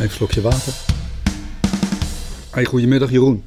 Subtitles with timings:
[0.00, 0.74] Even een slokje water.
[2.50, 3.44] Hey, goedemiddag Jeroen.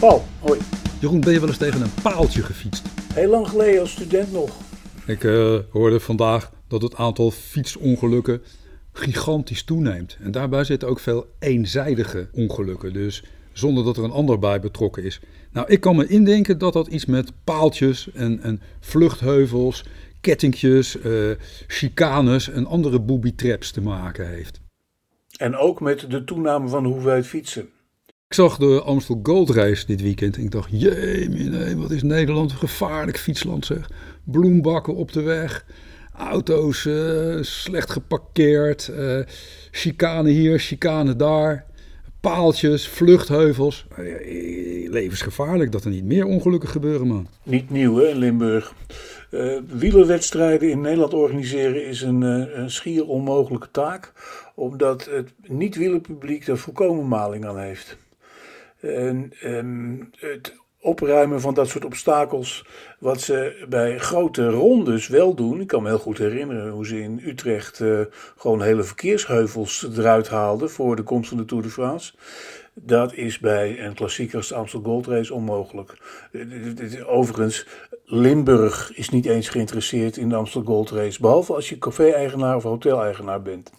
[0.00, 0.60] Paul, hoi.
[1.00, 2.82] Jeroen, ben je wel eens tegen een paaltje gefietst?
[3.14, 4.50] Heel lang geleden als student nog.
[5.06, 8.42] Ik eh, hoorde vandaag dat het aantal fietsongelukken
[8.92, 10.16] gigantisch toeneemt.
[10.20, 12.92] En daarbij zitten ook veel eenzijdige ongelukken.
[12.92, 15.20] Dus zonder dat er een ander bij betrokken is.
[15.52, 19.84] Nou, ik kan me indenken dat dat iets met paaltjes en, en vluchtheuvels,
[20.20, 21.30] kettingjes, eh,
[21.66, 24.62] chicanes en andere booby-traps te maken heeft.
[25.44, 27.68] En ook met de toename van de hoeveelheid fietsen.
[28.06, 32.02] Ik zag de Amstel Gold Race dit weekend en ik dacht, jee, nee, wat is
[32.02, 33.90] Nederland een gevaarlijk fietsland zeg.
[34.24, 35.66] Bloembakken op de weg,
[36.12, 39.20] auto's uh, slecht geparkeerd, uh,
[39.70, 41.64] chicane hier, chicane daar,
[42.20, 43.86] paaltjes, vluchtheuvels.
[43.98, 47.28] Uh, levensgevaarlijk dat er niet meer ongelukken gebeuren, man.
[47.42, 48.74] Niet nieuw hè, in Limburg.
[49.34, 54.12] Uh, wielerwedstrijden in Nederland organiseren is een, een, schier onmogelijke taak,
[54.54, 57.96] omdat het niet-wielerpubliek er volkomen maling aan heeft.
[58.80, 60.54] En, en het
[60.84, 62.64] opruimen van dat soort obstakels,
[62.98, 65.60] wat ze bij grote rondes wel doen.
[65.60, 68.00] Ik kan me heel goed herinneren hoe ze in Utrecht uh,
[68.36, 72.12] gewoon hele verkeersheuvels eruit haalden voor de komst van de Tour de France.
[72.74, 75.96] Dat is bij een klassieker als de Amstel Gold Race onmogelijk.
[77.06, 77.66] Overigens,
[78.04, 82.62] Limburg is niet eens geïnteresseerd in de Amstel Gold Race, behalve als je café-eigenaar of
[82.62, 83.70] hotel-eigenaar bent.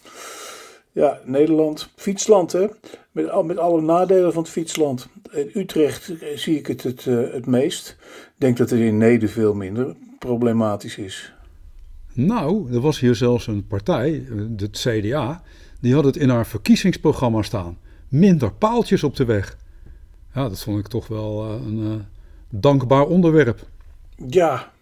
[0.96, 2.66] Ja, Nederland, fietsland hè,
[3.12, 5.08] met, met alle nadelen van het fietsland.
[5.32, 7.96] In Utrecht zie ik het het, het meest.
[8.00, 11.32] Ik denk dat het in Neder veel minder problematisch is.
[12.12, 15.42] Nou, er was hier zelfs een partij, het CDA,
[15.80, 17.78] die had het in haar verkiezingsprogramma staan.
[18.08, 19.56] Minder paaltjes op de weg.
[20.34, 21.94] Ja, dat vond ik toch wel een uh,
[22.48, 23.66] dankbaar onderwerp.
[24.28, 24.72] Ja.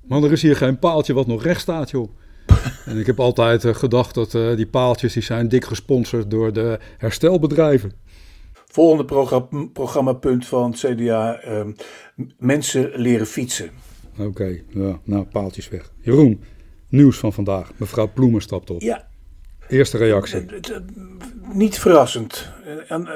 [0.00, 2.08] Maar er is hier geen paaltje wat nog recht staat, joh.
[2.84, 6.52] En ik heb altijd uh, gedacht dat uh, die paaltjes die zijn dik gesponsord door
[6.52, 7.92] de herstelbedrijven.
[8.66, 11.60] Volgende programma, programmapunt van het CDA: uh,
[12.38, 13.70] mensen leren fietsen.
[14.18, 15.92] Oké, okay, ja, nou paaltjes weg.
[16.00, 16.44] Jeroen,
[16.88, 17.72] nieuws van vandaag.
[17.76, 18.80] Mevrouw Ploemen stapt op.
[18.80, 19.06] Ja.
[19.68, 20.44] Eerste reactie.
[21.52, 22.52] Niet verrassend.
[22.88, 23.08] En,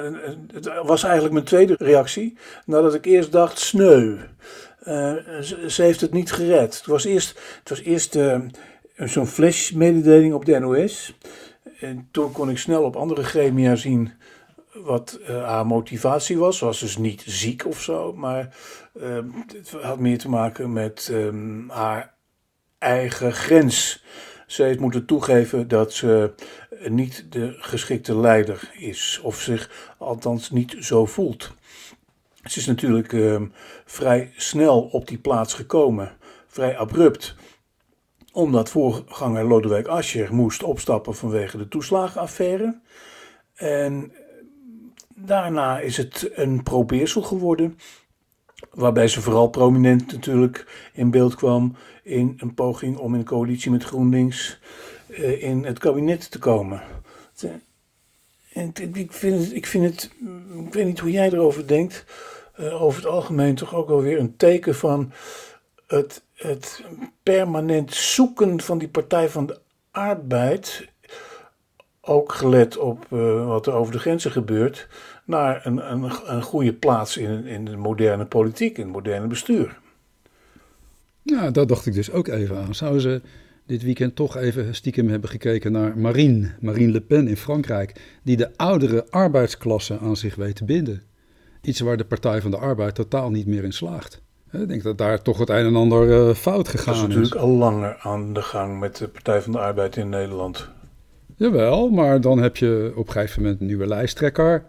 [0.53, 2.37] het was eigenlijk mijn tweede reactie.
[2.67, 4.17] Nadat ik eerst dacht: sneu.
[4.85, 6.77] Uh, ze, ze, heeft het niet gered.
[6.77, 8.39] Het was eerst, het was eerst uh,
[8.99, 11.15] zo'n flashmededeling op de NOS.
[11.81, 14.13] En toen kon ik snel op andere gremia zien
[14.73, 16.59] wat uh, haar motivatie was.
[16.59, 18.57] Ze was dus niet ziek of zo, maar
[19.03, 22.15] uh, het had meer te maken met um, haar
[22.79, 24.05] eigen grens.
[24.47, 26.33] Ze heeft moeten toegeven dat ze
[26.89, 31.53] niet de geschikte leider is, of zich althans niet zo voelt.
[32.45, 33.43] Ze is natuurlijk uh,
[33.85, 36.17] vrij snel op die plaats gekomen,
[36.47, 37.37] vrij abrupt
[38.39, 42.81] omdat voorganger Lodewijk Asscher moest opstappen vanwege de toeslagenaffaire.
[43.55, 44.13] En
[45.15, 47.79] daarna is het een probeersel geworden,
[48.71, 53.85] waarbij ze vooral prominent natuurlijk in beeld kwam in een poging om in coalitie met
[53.85, 54.61] GroenLinks
[55.09, 56.83] uh, in het kabinet te komen.
[58.53, 60.11] En ik vind, het, ik vind het,
[60.67, 62.05] ik weet niet hoe jij erover denkt,
[62.61, 65.13] uh, over het algemeen toch ook wel weer een teken van
[65.89, 66.85] het, het
[67.23, 69.59] permanent zoeken van die Partij van de
[69.91, 70.89] Arbeid,
[72.01, 74.89] ook gelet op uh, wat er over de grenzen gebeurt,
[75.25, 79.79] naar een, een, een goede plaats in, in de moderne politiek, in het moderne bestuur.
[81.23, 82.75] Ja, daar dacht ik dus ook even aan.
[82.75, 83.21] Zouden ze
[83.67, 88.37] dit weekend toch even stiekem hebben gekeken naar Marine, Marine Le Pen in Frankrijk, die
[88.37, 91.03] de oudere arbeidsklasse aan zich weet te binden?
[91.63, 94.23] Iets waar de Partij van de Arbeid totaal niet meer in slaagt.
[94.53, 97.01] Ik denk dat daar toch het een en ander uh, fout gegaan is.
[97.01, 100.09] Dat is natuurlijk al langer aan de gang met de Partij van de Arbeid in
[100.09, 100.69] Nederland.
[101.37, 104.65] Jawel, maar dan heb je op een gegeven moment een nieuwe lijsttrekker,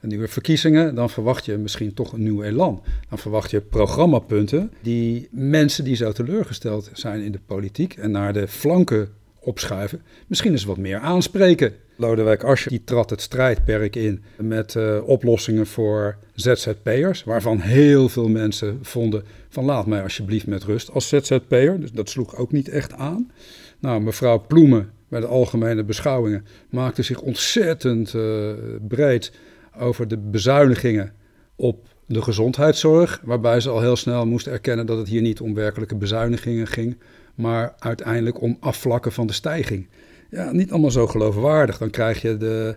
[0.00, 0.94] een nieuwe verkiezingen.
[0.94, 2.82] Dan verwacht je misschien toch een nieuw elan.
[3.08, 8.32] Dan verwacht je programmapunten die mensen die zo teleurgesteld zijn in de politiek en naar
[8.32, 9.08] de flanken
[9.40, 11.72] opschuiven, misschien eens wat meer aanspreken.
[11.96, 18.28] Lodewijk Asscher die trad het strijdperk in met uh, oplossingen voor ZZP'ers, waarvan heel veel
[18.28, 21.80] mensen vonden van laat mij alsjeblieft met rust als ZZP'er.
[21.80, 23.30] Dus dat sloeg ook niet echt aan.
[23.78, 28.52] Nou, mevrouw Ploemen bij de algemene beschouwingen maakte zich ontzettend uh,
[28.88, 29.32] breed
[29.78, 31.12] over de bezuinigingen
[31.56, 35.54] op de gezondheidszorg, waarbij ze al heel snel moest erkennen dat het hier niet om
[35.54, 36.98] werkelijke bezuinigingen ging,
[37.34, 39.88] maar uiteindelijk om afvlakken van de stijging.
[40.34, 41.78] Ja, niet allemaal zo geloofwaardig.
[41.78, 42.76] Dan krijg je de,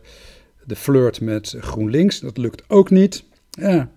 [0.65, 2.19] de flirt met GroenLinks.
[2.19, 3.23] Dat lukt ook niet.
[3.49, 3.89] Ja.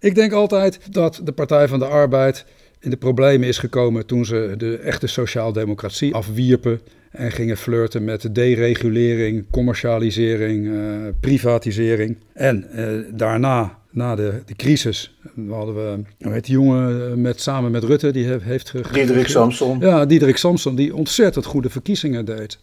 [0.00, 2.44] Ik denk altijd dat de Partij van de Arbeid
[2.80, 6.80] in de problemen is gekomen toen ze de echte sociaaldemocratie afwierpen
[7.10, 10.82] en gingen flirten met deregulering, commercialisering, uh,
[11.20, 12.16] privatisering.
[12.32, 15.18] En uh, daarna, na de, de crisis,
[15.48, 18.44] hadden we, hoe heet die jongen met, samen met Rutte, die heeft...
[18.72, 19.80] heeft Diederik Samson.
[19.80, 22.58] Ja, Diederik Samson, die ontzettend goede verkiezingen deed.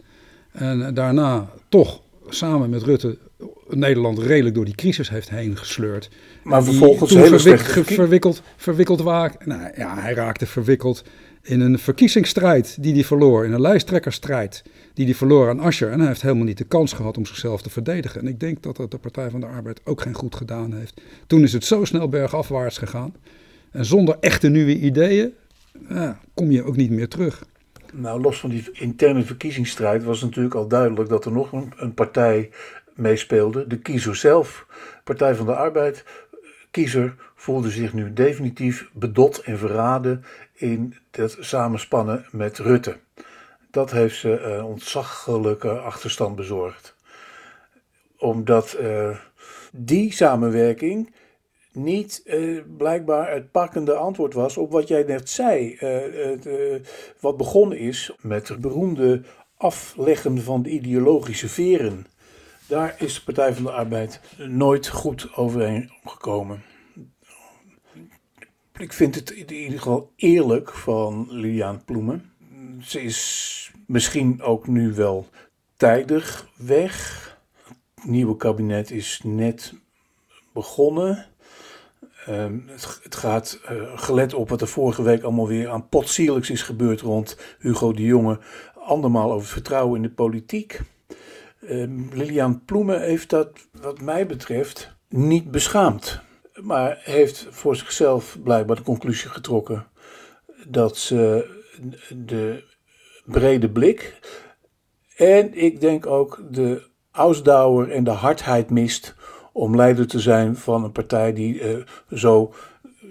[0.54, 3.18] En daarna toch samen met Rutte
[3.70, 6.10] Nederland redelijk door die crisis heeft heen gesleurd.
[6.44, 9.36] Maar vervolgens hele verwik verwikkeld, verwikkeld waar.
[9.46, 11.04] Nou ja, hij raakte verwikkeld
[11.42, 14.64] in een verkiezingsstrijd die hij verloor, in een lijsttrekkersstrijd
[14.94, 15.92] die hij verloor aan Asscher.
[15.92, 18.22] En hij heeft helemaal niet de kans gehad om zichzelf te verdedigen.
[18.22, 21.02] En ik denk dat dat de Partij van de Arbeid ook geen goed gedaan heeft.
[21.28, 23.16] Toen is het zo snel bergafwaarts gegaan.
[23.72, 25.34] En zonder echte nieuwe ideeën
[25.90, 27.46] ja, kom je ook niet meer terug.
[27.96, 32.50] Nou, los van die interne verkiezingsstrijd was natuurlijk al duidelijk dat er nog een, partij
[32.94, 33.68] meespeelde.
[33.68, 34.66] De kiezer zelf,
[35.04, 36.04] Partij van de Arbeid.
[36.72, 40.24] Kiezer voelde zich nu definitief bedot en verraden
[40.54, 42.98] in het samenspannen met Rutte.
[43.72, 46.96] Dat heeft ze een ontzaglijke achterstand bezorgd.
[48.18, 49.18] Omdat uh,
[49.72, 51.14] die samenwerking
[51.76, 55.78] niet uh, blijkbaar het pakkende antwoord was op wat jij net zei.
[55.80, 56.80] Uh,
[57.20, 59.22] wat begonnen is met het beroemde
[59.58, 62.06] afleggen van de ideologische veren.
[62.68, 66.64] Daar is de Partij van de Arbeid nooit goed overeen gekomen.
[68.78, 72.32] Ik vind het in ieder geval eerlijk van Liliane Ploemen.
[72.82, 75.28] Ze is misschien ook nu wel
[75.78, 77.22] tijdig weg.
[77.96, 79.74] Het nieuwe kabinet is net
[80.54, 81.26] begonnen.
[82.30, 82.64] Um,
[83.02, 87.02] het, gaat, uh, gelet op wat er vorige week allemaal weer aan potsierlijks is gebeurd
[87.02, 88.40] rond Hugo de Jonge,
[88.76, 90.80] andermaal over vertrouwen in de politiek.
[91.70, 96.20] Um, Lilian Ploemen heeft dat, wat mij betreft, niet beschaamd.
[96.62, 99.88] Maar heeft voor zichzelf blijkbaar de conclusie getrokken
[100.68, 101.50] dat ze
[102.10, 102.64] de
[103.26, 104.20] brede blik
[105.16, 109.16] en ik denk ook de ausdauer en de hardheid mist
[109.54, 112.54] om leider te zijn van een partij die uh, zo
[113.04, 113.10] uh,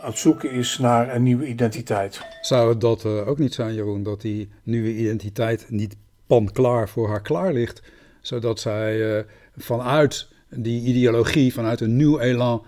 [0.00, 2.20] aan het zoeken is naar een nieuwe identiteit.
[2.40, 5.96] Zou het dat uh, ook niet zijn, Jeroen, dat die nieuwe identiteit niet
[6.26, 7.82] pan klaar voor haar klaar ligt,
[8.20, 9.24] zodat zij
[9.56, 12.64] vanuit die ideologie, vanuit een nieuw elan,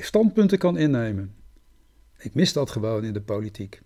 [0.00, 1.34] standpunten kan innemen?
[2.18, 3.80] Ik mis dat gewoon in de politiek.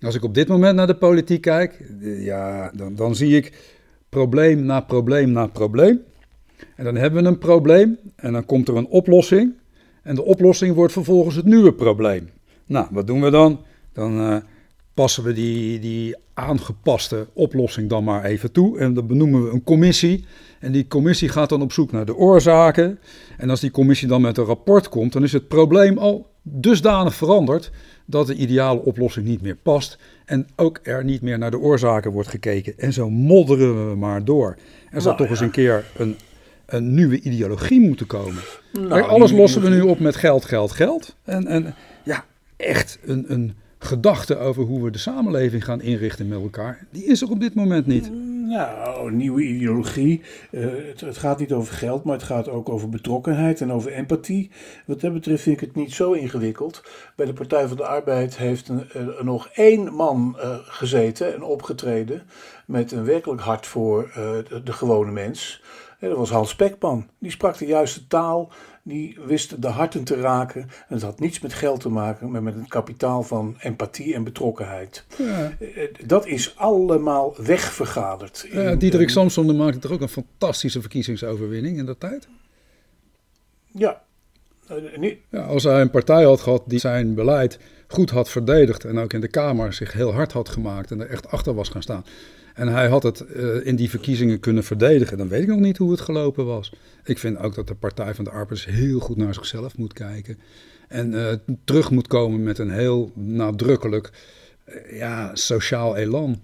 [0.00, 3.76] Als ik op dit moment naar de politiek kijk, ja, dan, dan zie ik
[4.08, 6.04] probleem na probleem na probleem.
[6.76, 9.52] En dan hebben we een probleem en dan komt er een oplossing.
[10.02, 12.30] En de oplossing wordt vervolgens het nieuwe probleem.
[12.66, 13.60] Nou, wat doen we dan?
[13.92, 14.36] Dan uh,
[14.94, 18.78] passen we die, die aangepaste oplossing dan maar even toe.
[18.78, 20.24] En dan benoemen we een commissie.
[20.58, 22.98] En die commissie gaat dan op zoek naar de oorzaken.
[23.38, 27.14] En als die commissie dan met een rapport komt, dan is het probleem al dusdanig
[27.14, 27.70] veranderd
[28.06, 29.98] dat de ideale oplossing niet meer past.
[30.24, 32.78] En ook er niet meer naar de oorzaken wordt gekeken.
[32.78, 34.56] En zo modderen we maar door.
[34.90, 36.16] Er zou nou, toch eens een keer een
[36.74, 38.42] een nieuwe ideologie moeten komen.
[38.72, 41.16] Nou, alles lossen we nu op met geld, geld, geld.
[41.24, 42.24] En, en ja,
[42.56, 47.22] echt een, een gedachte over hoe we de samenleving gaan inrichten met elkaar, die is
[47.22, 48.10] er op dit moment niet.
[48.50, 50.22] Nou, een nieuwe ideologie.
[50.50, 53.92] Uh, het, het, gaat niet over geld, maar het gaat ook over betrokkenheid en over
[53.92, 54.50] empathie.
[54.86, 56.82] Wat dat betreft vind ik het niet zo ingewikkeld.
[57.16, 61.42] Bij de Partij van de Arbeid heeft een, uh, nog één man uh, gezeten en
[61.42, 62.22] opgetreden
[62.66, 65.62] met een werkelijk hart voor de, de gewone mens
[66.08, 67.08] dat was Hans Spekman.
[67.18, 68.52] Die sprak de juiste taal,
[68.82, 70.60] die wist de harten te raken.
[70.60, 74.24] En het had niets met geld te maken, maar met het kapitaal van empathie en
[74.24, 75.04] betrokkenheid.
[75.18, 75.52] Ja.
[75.58, 78.48] Eh, dat is allemaal wegvergaderd.
[78.52, 82.28] Ja, Diederik Samson maakte toch ook een fantastische verkiezingsoverwinning in dat tijd?
[83.66, 84.02] Ja.
[84.70, 85.40] Uh, ja.
[85.40, 89.20] Als hij een partij had gehad die zijn beleid goed had verdedigd en ook in
[89.20, 92.04] de Kamer zich heel hard had gemaakt en er echt achter was gaan staan
[92.60, 95.18] en hij had het uh, in die verkiezingen kunnen verdedigen.
[95.18, 96.72] Dan weet ik nog niet hoe het gelopen was.
[97.04, 100.38] Ik vind ook dat de Partij van de Arbeid heel goed naar zichzelf moet kijken.
[100.88, 101.32] En uh,
[101.64, 104.10] terug moet komen met een heel nadrukkelijk
[104.68, 106.40] uh, ja, sociaal elan.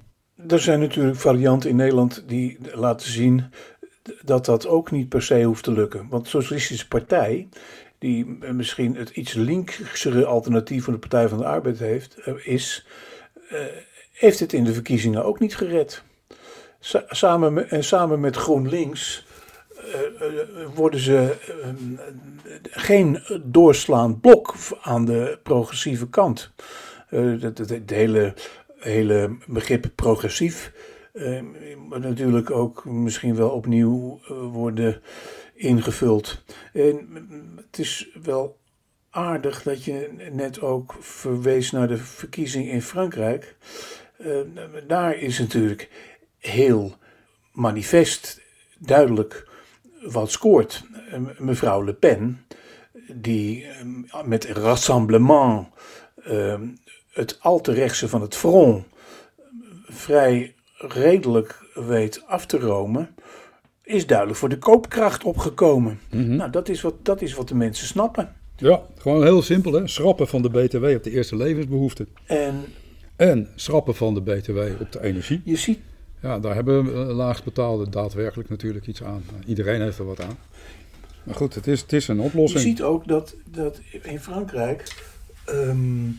[0.49, 3.44] Er zijn natuurlijk varianten in Nederland die laten zien
[4.25, 6.06] dat dat ook niet per se hoeft te lukken.
[6.08, 7.49] Want de Socialistische Partij,
[7.99, 12.87] die misschien het iets linksere alternatief van de Partij van de Arbeid heeft, is
[14.16, 16.02] heeft het in de verkiezingen ook niet gered.
[17.08, 19.26] Samen, en samen met GroenLinks
[19.78, 21.68] uh, worden ze uh,
[22.62, 26.52] geen doorslaand blok aan de progressieve kant.
[27.06, 28.35] Het, het, hele,
[28.78, 30.73] hele begrip progressief
[31.88, 34.20] moet natuurlijk ook misschien wel opnieuw
[34.52, 35.02] worden
[35.54, 36.42] ingevuld.
[36.73, 37.08] En
[37.56, 38.56] het is wel
[39.11, 43.56] aardig dat je net ook verwees naar de verkiezing in Frankrijk.
[44.18, 44.40] Uh,
[44.87, 45.88] daar is natuurlijk
[46.38, 46.94] heel
[47.52, 48.40] manifest
[48.78, 49.49] duidelijk
[50.00, 50.85] wat scoort.
[51.38, 52.46] mevrouw Le Pen,
[53.12, 53.66] die
[54.25, 55.66] met Rassemblement
[57.11, 58.85] het al te rechtse van het front
[59.87, 63.14] vrij redelijk weet af te romen,
[63.82, 66.00] is duidelijk voor de koopkracht opgekomen.
[66.11, 66.37] Mhm.
[66.37, 68.35] Nou, dat is, wat, dat is wat de mensen snappen.
[68.56, 69.88] Ja, gewoon heel simpel hè.
[69.88, 72.08] Schrappen van de BTW op de eerste levensbehoeften.
[72.26, 72.64] En,
[73.16, 75.40] En schrappen van de BTW op de energie.
[75.44, 75.78] je ziet,
[76.23, 79.25] Ja, daar hebben laagstbetaalden daadwerkelijk natuurlijk iets aan.
[79.46, 80.38] Iedereen heeft er wat aan.
[81.23, 82.62] Maar goed, het is, het is een je oplossing.
[82.62, 85.04] ziet ook dat, dat in Frankrijk
[85.44, 86.11] ehm,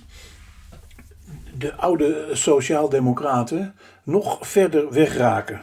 [1.58, 5.62] de oude sociaaldemocraten nog verder wegraken.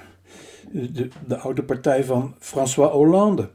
[0.72, 3.48] De, de oude partij van François Hollande.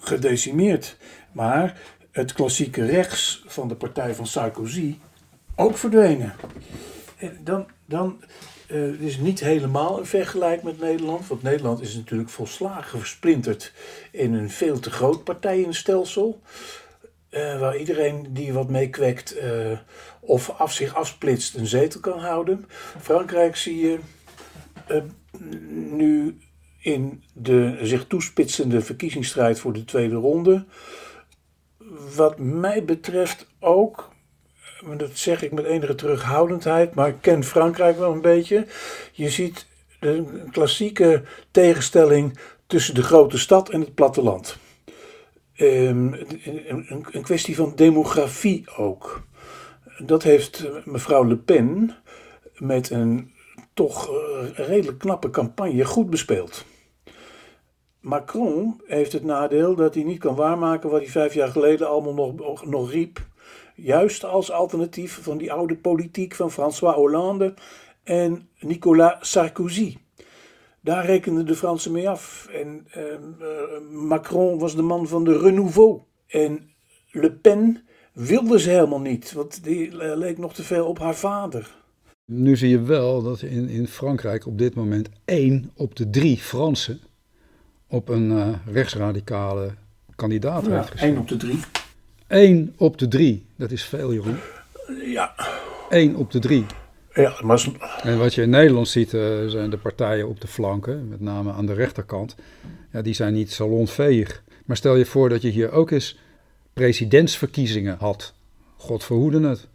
[0.00, 0.96] Gedecimeerd.
[1.32, 4.96] Maar het klassieke rechts van de partij van Sarkozy
[5.58, 6.34] ook verdwenen.
[7.16, 8.22] En dan, dan
[8.66, 11.26] eh, het is niet helemaal vergelijk met Nederland.
[11.26, 13.72] Want Nederland is natuurlijk volslagen versplinterd
[14.12, 16.40] in een veel te groot partijenstelsel.
[17.28, 19.78] eh, waar iedereen die wat meekwekt eh
[20.20, 22.66] of af zich afsplitst een zetel kan houden.
[23.00, 23.98] Frankrijk zie je
[25.90, 26.38] nu
[26.80, 30.64] in de zich toespitsende verkiezingsstrijd voor de tweede ronde.
[32.16, 34.10] Wat mij betreft ook,
[34.96, 38.66] dat zeg ik met enige terughoudendheid, maar ik ken Frankrijk wel een beetje.
[39.12, 39.66] Je ziet
[40.00, 44.58] de klassieke tegenstelling tussen de grote stad en het platteland.
[45.54, 49.22] Ehm, een, een- kwestie van demografie ook.
[49.98, 51.96] Dat heeft mevrouw Le Pen
[52.56, 53.32] met een
[53.74, 56.64] toch eh, redelijk knappe campagne goed bespeeld.
[58.00, 62.32] Macron heeft het nadeel dat hij niet kan waarmaken wat hij vijf jaar geleden allemaal
[62.34, 63.26] nog, nog riep.
[63.82, 67.54] Juist als alternatief van die oude politiek van François Hollande
[68.02, 69.96] en Nicolas Sarkozy.
[70.80, 72.48] Daar rekenden de Fransen mee af.
[72.52, 73.04] En ehm,
[73.40, 76.00] eh, Macron was de man van de renouveau.
[76.26, 76.70] En
[77.10, 77.82] Le Pen
[78.12, 81.76] wilde ze helemaal niet, want die eh, leek nog te veel op haar vader.
[82.24, 86.36] Nu zie je wel dat in, in Frankrijk op dit moment één op de drie
[86.36, 87.00] Fransen
[87.88, 89.70] op een eh, rechtsradicale
[90.16, 91.02] kandidaat heeft Ja, gestemd.
[91.12, 91.58] één op de drie.
[92.28, 94.36] Eén op de drie, dat is veel Jeroen.
[95.04, 95.34] Ja,
[95.88, 96.66] Eén op de drie.
[97.14, 97.66] ja maar
[98.02, 101.52] En wat je in Nederland ziet, eh, zijn de partijen op de flanken, met name
[101.52, 102.36] aan de rechterkant,
[102.92, 104.42] ja, die zijn niet salonveeg.
[104.64, 106.18] Maar stel je voor dat je hier ook eens
[106.72, 108.34] presidentsverkiezingen had.
[108.76, 109.68] God verhoede het.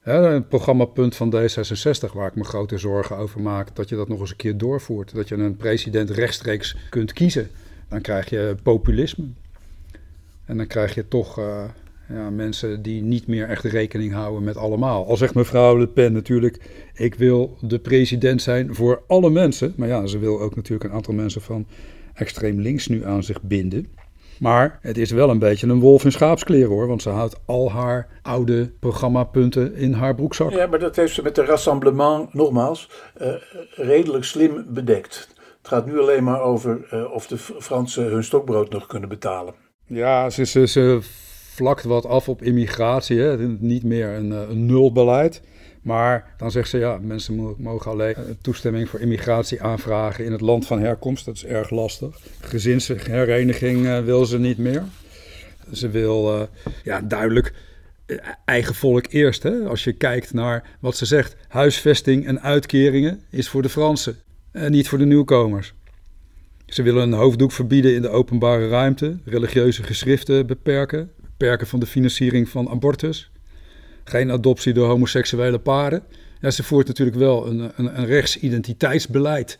[0.00, 4.08] Hè, een programmapunt van D66 waar ik me grote zorgen over maak, dat je dat
[4.08, 5.14] nog eens een keer doorvoert.
[5.14, 7.50] Dat je een president rechtstreeks kunt kiezen.
[7.88, 9.24] Dan krijg je populisme.
[10.48, 11.64] En dan krijg je toch eh,
[12.08, 15.06] ja, mensen die niet meer echt rekening houden met allemaal.
[15.06, 16.60] Al zegt mevrouw Le Pen natuurlijk,
[16.94, 19.72] ik wil de president zijn voor alle mensen.
[19.76, 21.66] Maar ja, ze wil ook natuurlijk een aantal mensen van
[22.14, 23.86] extreem links nu aan zich binden.
[24.38, 27.72] Maar het is wel een beetje een wolf in schaapskleren hoor, want ze houdt al
[27.72, 30.50] haar oude programmapunten in haar broekzak.
[30.50, 33.32] ja, maar dat heeft ze met de rassemblement, nogmaals, eh,
[33.70, 35.28] redelijk slim bedekt.
[35.58, 39.54] Het gaat nu alleen maar over eh, of de Fransen hun stokbrood nog kunnen betalen.
[39.88, 40.98] Ja, ze, ze,
[41.54, 43.18] vlakt wat af op immigratie.
[43.18, 43.48] Hè.
[43.48, 45.40] Niet meer een, eh, een nulbeleid.
[45.82, 50.32] Maar dan zegt ze, ja, mensen mo- mogen alleen eh, toestemming voor immigratie aanvragen in
[50.32, 51.24] het land van herkomst.
[51.24, 52.18] Dat is erg lastig.
[52.40, 54.84] Gezinshereniging eh, wil ze niet meer.
[55.72, 56.48] Ze wil
[56.84, 57.52] ja, duidelijk
[58.44, 59.42] eigen volk eerst.
[59.42, 59.64] Hè?
[59.64, 64.16] Als je kijkt naar wat ze zegt, huisvesting en uitkeringen is voor de Fransen
[64.52, 65.74] en niet voor de nieuwkomers.
[66.68, 71.86] Ze willen een hoofddoek verbieden in de openbare ruimte, religieuze geschriften beperken, beperken van de
[71.86, 73.30] financiering van abortus,
[74.04, 76.02] geen adoptie door homoseksuele paren.
[76.40, 79.58] Ja, ze voert natuurlijk wel een, een, een rechtsidentiteitsbeleid.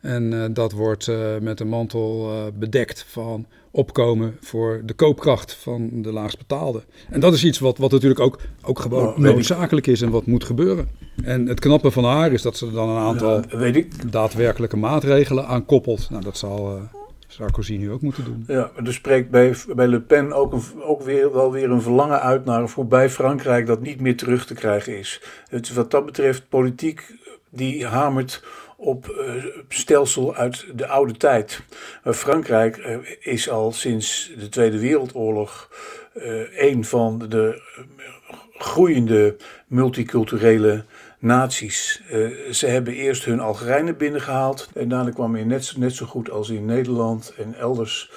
[0.00, 5.54] En eh, dat wordt eh, met een mantel eh, bedekt van opkomen voor de koopkracht
[5.54, 6.82] van de laagstbetaalde.
[7.10, 10.26] En dat is iets wat, wat natuurlijk ook, ook gewoon Nou, noodzakelijk is en wat
[10.26, 10.88] moet gebeuren.
[11.22, 14.12] En het knappe van haar is dat ze er dan een aantal Ja, weet ik.
[14.12, 16.10] daadwerkelijke maatregelen aan koppelt.
[16.10, 16.82] Nou, dat zal eh,
[17.26, 18.44] Sarkozy nu ook moeten doen.
[18.46, 21.82] Ja, maar er spreekt bij, bij Le Pen ook, een, ook weer, wel weer een
[21.82, 25.20] verlangen uit naar een voorbij Frankrijk dat niet meer terug te krijgen is.
[25.48, 27.14] Het, is wat dat betreft politiek
[27.50, 28.42] die hamert
[28.76, 31.60] op eh, stelsel uit de oude tijd.
[32.04, 35.68] Maar Frankrijk eh, is al sinds de Tweede Wereldoorlog
[36.14, 40.84] eh, een van de eh, groeiende multiculturele
[41.18, 42.02] naties.
[42.10, 44.68] Eh, ze hebben eerst hun Algerijnen binnengehaald.
[44.74, 48.10] En daarna kwam je net, net zo goed als in Nederland en elders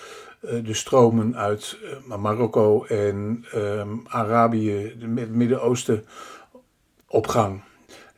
[0.63, 6.05] de stromen uit Marokko en ehm, Arabië, het Midden-Oosten,
[7.07, 7.61] op gang.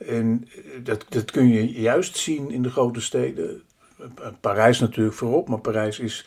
[0.08, 0.48] En
[0.84, 3.62] dat, dat kun je juist zien in de grote steden.
[4.42, 6.26] Parijs natuurlijk voorop, maar Parijs is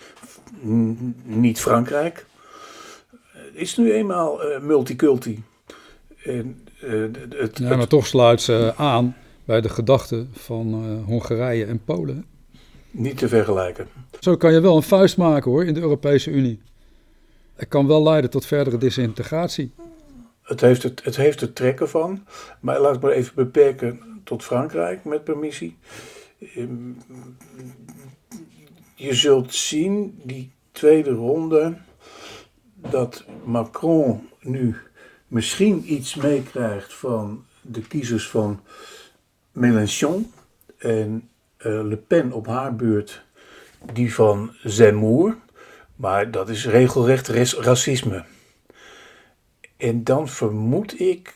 [1.25, 2.27] niet Frankrijk.
[3.33, 5.43] Het is nu eenmaal uh, multiculti.
[6.25, 11.65] En, uh, het, ja, maar toch sluit ze aan bij de gedachten van uh, Hongarije
[11.65, 12.27] en Polen.
[12.91, 13.89] Niet te vergelijken.
[14.21, 16.61] Zo kan je wel een vuist maken hoor in de Europese Unie.
[17.55, 19.73] Het kan wel leiden tot verdere disintegratie.
[20.43, 22.27] Het heeft het, het heeft er trekken van.
[22.61, 25.77] Maar laat ik maar even beperken tot Frankrijk met permissie.
[26.39, 26.93] Ehm,
[28.95, 31.77] je zult zien, die tweede ronde,
[32.75, 34.77] dat Macron nu
[35.27, 38.61] misschien iets meekrijgt van de kiezers van
[39.53, 40.33] Mélenchon.
[40.79, 43.25] En uh, Le Pen op haar beurt
[43.93, 45.37] die van Zemmour.
[45.97, 48.25] Maar dat is regelrecht racisme.
[49.83, 51.35] En dan vermoed ik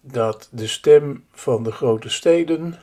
[0.00, 2.74] dat de stem van de grote steden,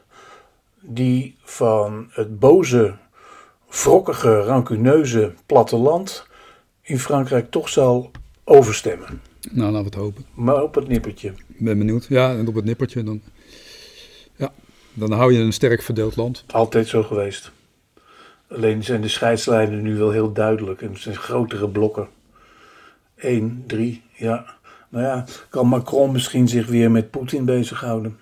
[0.81, 2.97] die van het boze,
[3.69, 6.27] wrokkige, rancuneuze platteland
[6.81, 8.11] in Frankrijk toch zal
[8.43, 9.21] overstemmen.
[9.51, 10.25] Nou, laten we het hopen.
[10.33, 11.29] Maar op het nippertje.
[11.29, 12.05] Ik ben benieuwd.
[12.09, 13.21] Ja, en op het nippertje dan.
[14.35, 14.53] Ja,
[14.93, 16.43] dan hou je een sterk verdeeld land.
[16.47, 17.51] Altijd zo geweest.
[18.47, 22.07] Alleen zijn de scheidslijnen nu wel heel duidelijk en het zijn grotere blokken.
[23.15, 24.59] 1, 3, ja.
[24.91, 28.19] Nou ja, kan Macron misschien zich weer met Poetin bezighouden.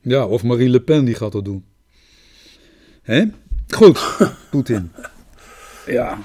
[0.00, 1.64] Ja, of Marine Le Pen die gaat dat doen.
[3.02, 3.24] Hè?
[3.68, 4.16] Goed,
[4.50, 4.92] Poetin.
[5.86, 6.18] Ja,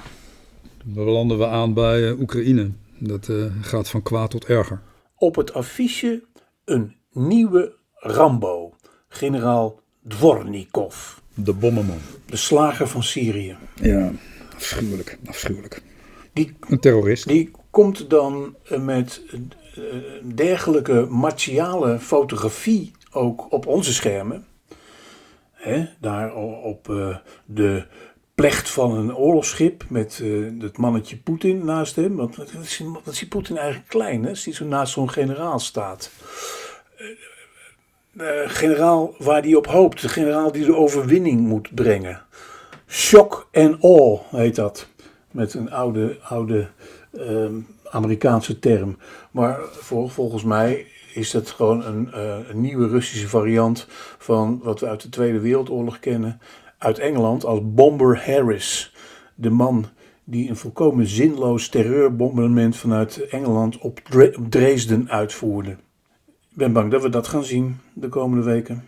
[0.84, 2.70] dan landen we aan bij uh, Oekraïne.
[2.98, 4.80] Dat uh, gaat van kwaad tot erger.
[5.16, 6.24] Op het affiche
[6.64, 8.74] een nieuwe Rambo,
[9.08, 11.16] generaal Dvornikov.
[11.34, 11.98] De bommenman.
[12.26, 13.56] De slager van Syrië.
[13.74, 14.12] Ja,
[14.54, 15.82] afschuwelijk, afschuwelijk.
[16.32, 17.28] Die, een terrorist.
[17.28, 19.22] Die komt dan met
[20.34, 24.46] dergelijke martiale fotografie ook op onze schermen.
[25.52, 26.86] Hè, daar op
[27.44, 27.86] de
[28.34, 32.16] plecht van een oorlogsschip met uh, het mannetje Poetin naast hem.
[32.16, 34.28] Want wat is, wat is Poetin eigenlijk klein, hè?
[34.28, 36.10] Als hij zo naast zo'n generaal staat.
[38.46, 40.02] Generaal waar hij op hoopt.
[40.02, 42.22] De generaal die de overwinning moet brengen.
[42.86, 44.88] Shock and awe heet dat.
[45.30, 46.68] Met een oude, oude
[47.18, 47.54] Ehm,
[47.90, 48.96] Amerikaanse term.
[49.30, 49.58] Maar
[50.12, 53.86] volgens mij is dat gewoon een, uh, een, nieuwe Russische variant
[54.18, 56.40] van wat we uit de Tweede Wereldoorlog kennen.
[56.78, 58.94] Uit Engeland als Bomber Harris.
[59.34, 59.86] De man
[60.24, 64.00] die een volkomen zinloos terreurbombardement vanuit Engeland op,
[64.48, 65.70] Dresden uitvoerde.
[66.50, 68.84] Ik ben bang dat we dat gaan zien de komende weken.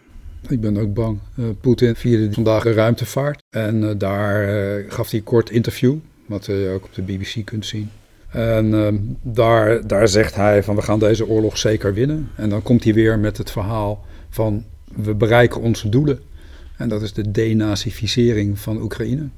[0.49, 1.19] Ik ben ook bang.
[1.39, 3.43] Uh, Poetin vierde vandaag een ruimtevaart.
[3.51, 4.45] En uh, daar
[4.89, 5.95] gaf hij een kort interview,
[6.27, 7.91] wat je ook op de BBC kunt zien.
[8.37, 12.31] En ehm, daar, daar zegt hij van we gaan deze oorlog zeker winnen.
[12.35, 16.20] En dan komt hij weer met het verhaal van we bereiken onze doelen.
[16.77, 19.29] En dat is de denazificering van Oekraïne.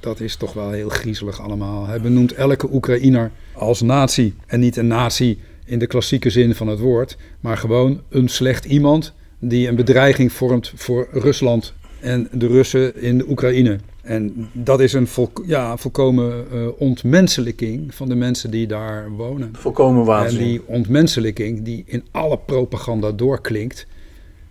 [0.00, 1.86] Dat is toch wel heel griezelig allemaal.
[1.86, 4.34] Hij benoemt elke Oekraïner als nazi.
[4.46, 8.64] En niet een nazi in de klassieke zin van het woord, maar gewoon een slecht
[8.64, 13.78] iemand die een bedreiging vormt voor Rusland en de Russen in de Oekraïne.
[14.08, 19.50] En dat is een vol, ja, volkomen uh, ontmenselijking van de mensen die daar wonen.
[19.52, 20.38] Volkomen waanzin.
[20.38, 23.86] En die ontmenselijking die in alle propaganda doorklinkt,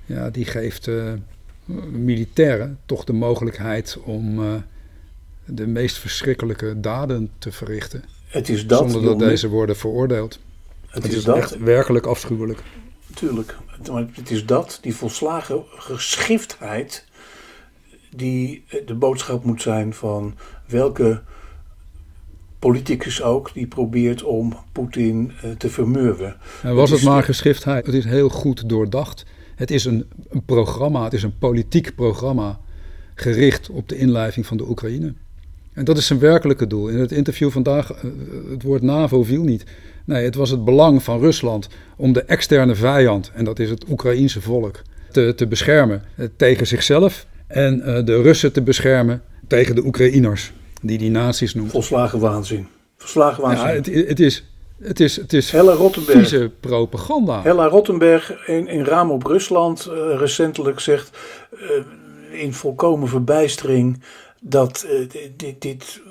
[0.05, 1.13] ja, die geeft uh,
[1.91, 4.53] militairen toch de mogelijkheid om uh,
[5.45, 8.03] de meest verschrikkelijke daden te verrichten.
[8.27, 10.39] Het is dat, zonder dat deze worden veroordeeld.
[10.87, 11.37] Het, het is, is dat.
[11.37, 12.59] echt werkelijk afschuwelijk.
[13.13, 13.57] Tuurlijk,
[13.91, 17.05] maar het is dat, die volslagen geschiftheid
[18.17, 20.35] die de boodschap moet zijn van
[20.67, 21.21] welke
[22.59, 26.35] politicus ook die probeert om Poetin eh, te vermurwen.
[26.63, 27.85] En was het, maar geschiftheid?
[27.85, 29.25] Het is heel goed doordacht.
[29.55, 32.59] Het is een, een, programma, het is een politiek programma
[33.15, 35.13] gericht op de inlijving van de Oekraïne.
[35.73, 36.87] En dat is zijn werkelijke doel.
[36.87, 38.03] In het interview vandaag, eh,
[38.49, 39.65] het woord NAVO viel niet.
[40.05, 43.89] Nee, het was het belang van Rusland om de externe vijand, en dat is het
[43.89, 49.75] Oekraïense volk, te, te beschermen eh, tegen zichzelf en uh, de Russen te beschermen tegen
[49.75, 51.71] de Oekraïners, die die nazi's noemen.
[51.71, 52.67] Volslagen waanzin.
[52.97, 53.67] Volslagen waanzin.
[53.67, 54.45] Ja, het, het is...
[54.79, 57.41] Het is, het is Hella Rottenberg, vieze propaganda.
[57.41, 61.17] Hella Rottenberg in, in Raam op Rusland uh, recentelijk zegt
[61.53, 64.03] uh, in volkomen verbijstering
[64.41, 66.01] dat uh, dit, dit,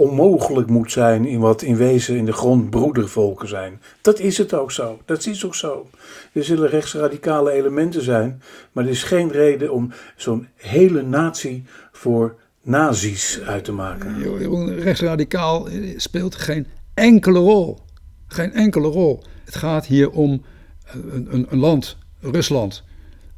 [0.00, 3.80] onmogelijk moet zijn in wat in wezen in de grond broedervolken zijn.
[4.00, 5.00] Dat is het ook zo.
[5.04, 5.90] Dat is ook zo.
[6.32, 12.36] Er zullen rechtsradicale elementen zijn, maar er is geen reden om zo'n hele natie voor
[12.62, 14.78] nazi's uit te maken.
[14.80, 17.78] Rechtsradicaal speelt geen enkele rol.
[18.26, 19.22] Geen enkele rol.
[19.44, 20.44] Het gaat hier om
[20.84, 22.84] een, een, een land, Rusland,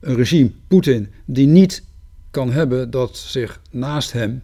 [0.00, 1.84] een regime, Poetin, die niet
[2.30, 4.42] kan hebben dat zich naast hem,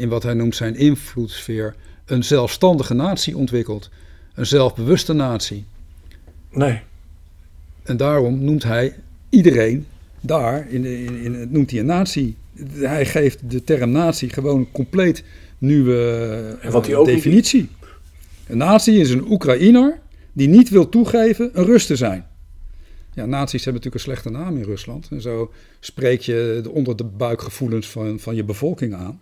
[0.00, 3.90] in wat hij noemt zijn invloedssfeer, een zelfstandige natie ontwikkelt.
[4.34, 5.64] Een zelfbewuste natie.
[6.50, 6.80] Nee.
[7.82, 8.94] En daarom noemt hij
[9.28, 9.86] iedereen
[10.20, 12.36] daar, in, in, in, noemt hij een natie.
[12.72, 15.24] Hij geeft de term natie gewoon compleet
[15.58, 17.68] nieuwe en wat hij ook definitie.
[18.46, 19.98] Een natie is een Oekraïner
[20.32, 22.26] die niet wil toegeven een Rus te zijn.
[23.14, 25.08] Ja, nazi's hebben natuurlijk een slechte naam in Rusland.
[25.10, 29.20] En zo spreek je de onder de buikgevoelens van, van je bevolking aan.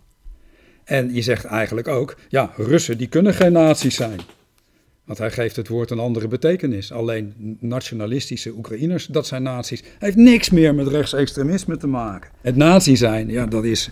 [0.88, 4.20] En je zegt eigenlijk ook, ja, Russen die kunnen geen nazi's zijn.
[5.04, 6.92] Want hij geeft het woord een andere betekenis.
[6.92, 9.80] Alleen nationalistische Oekraïners, dat zijn nazi's.
[9.80, 12.30] Hij heeft niks meer met rechtsextremisme te maken.
[12.40, 13.90] Het nazi zijn, ja, dat is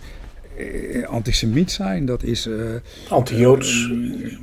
[0.57, 2.45] eh, antisemiet zijn, dat is...
[2.45, 2.55] Eh,
[3.09, 3.89] Anti-Joods.
[3.91, 4.37] Uh,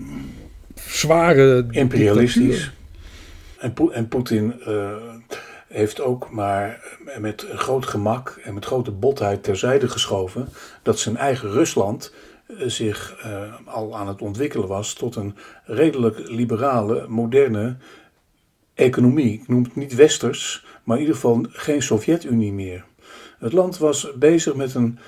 [0.75, 1.67] zware...
[1.71, 2.73] Imperialistisch.
[3.59, 4.91] En, en Poetin uh,
[5.69, 10.49] heeft ook maar met groot gemak en met grote botheid terzijde geschoven...
[10.83, 12.13] dat zijn eigen Rusland
[12.67, 17.77] zich uh, al aan het ontwikkelen was tot een redelijk liberale, moderne
[18.75, 19.33] economie.
[19.33, 22.85] Ik noem het niet westers, maar in ieder geval geen Sovjet-Unie meer.
[23.39, 24.99] Het land was bezig met een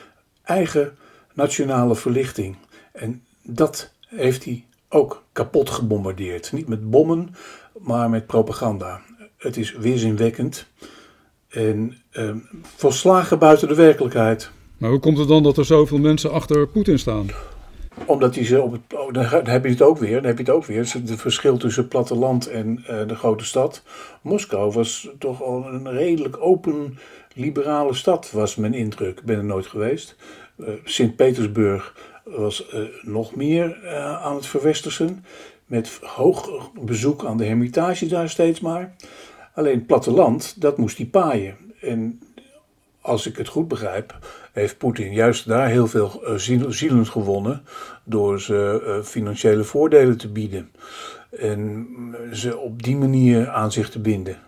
[0.43, 0.97] eigen
[1.35, 2.57] nationale verlichting.
[2.93, 6.53] En dat heeft hij ook kapot gebombardeerd.
[6.53, 7.35] Niet met bommen,
[7.79, 9.01] maar met propaganda.
[9.37, 10.67] Het is weerzinwekkend
[11.49, 12.35] en uh,
[12.77, 14.51] volslagen buiten de werkelijkheid.
[14.79, 17.27] Maar hoe komt het dan dat er zoveel mensen achter Poetin staan?
[18.07, 18.81] Omdat hij ze op het.
[18.95, 20.15] Oh, dan heb je het ook weer.
[20.15, 20.91] Dan heb je het ook weer.
[20.93, 23.83] Het verschil tussen platteland en uh, de grote stad.
[24.23, 26.99] Moskou was toch al een redelijk open,
[27.35, 29.19] liberale stad, was mijn indruk.
[29.19, 30.17] Ik ben er nooit geweest.
[30.57, 33.89] Uh, Sint-Petersburg was uh, nog meer
[34.23, 35.25] aan het verwestersen.
[35.67, 38.95] Met hoog bezoek aan de hermitage daar steeds maar.
[39.55, 41.57] Alleen platteland, dat moest hij paaien.
[41.81, 42.21] En
[43.01, 44.19] als ik het goed begrijp,
[44.61, 46.35] heeft Poetin juist daar heel veel uh,
[46.69, 47.63] zielen gewonnen
[48.05, 50.71] door ze uh, financiële voordelen te bieden
[51.31, 51.87] en
[52.33, 54.39] ze op die manier aan zich te binden.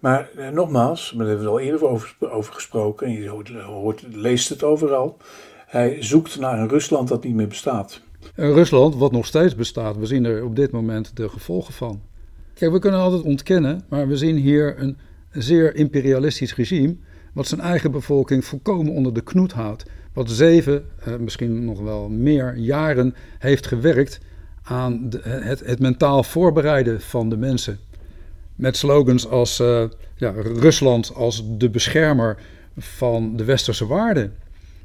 [0.00, 3.28] Maar uh, nogmaals, daar hebben we al eerder over, over gesproken en je
[3.64, 5.16] hoort, leest het overal.
[5.66, 8.00] Hij zoekt naar een Rusland dat niet meer bestaat.
[8.34, 9.96] Een Rusland wat nog steeds bestaat.
[9.96, 12.00] We zien er op dit moment de gevolgen van.
[12.54, 14.98] Kijk, we kunnen altijd ontkennen, maar we zien hier een
[15.30, 16.96] zeer imperialistisch regime
[17.36, 19.84] wat zijn eigen bevolking volkomen onder de knoet houdt.
[20.12, 24.20] Wat zeven, eh, misschien nog wel meer jaren heeft gewerkt
[24.62, 27.78] aan de, het, het, mentaal voorbereiden van de mensen.
[28.54, 29.84] Met slogans als uh,
[30.16, 32.38] ja, Rusland als de beschermer
[32.76, 34.34] van de westerse waarden.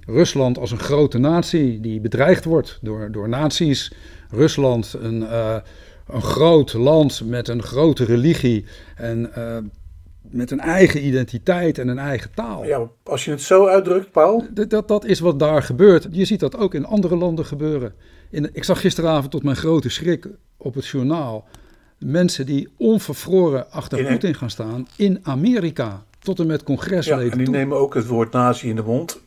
[0.05, 3.93] Rusland als een grote natie die bedreigd wordt door, door naties.
[4.29, 5.33] Rusland een,
[6.07, 9.31] een groot land met een grote religie en
[10.21, 12.65] met een eigen identiteit en een eigen taal.
[12.65, 14.45] Ja, als je het zo uitdrukt, Paul.
[14.51, 16.07] Dat, dat, dat is wat daar gebeurt.
[16.11, 17.93] Je ziet dat ook in andere landen gebeuren.
[18.29, 21.47] In, ik zag gisteravond tot mijn grote schrik op het journaal
[22.05, 26.05] mensen die onvervroren achter Poetin gaan staan in Amerika.
[26.19, 27.25] Tot en met congresleden.
[27.25, 29.21] Ja, en die nemen ook het woord nazi in de mond.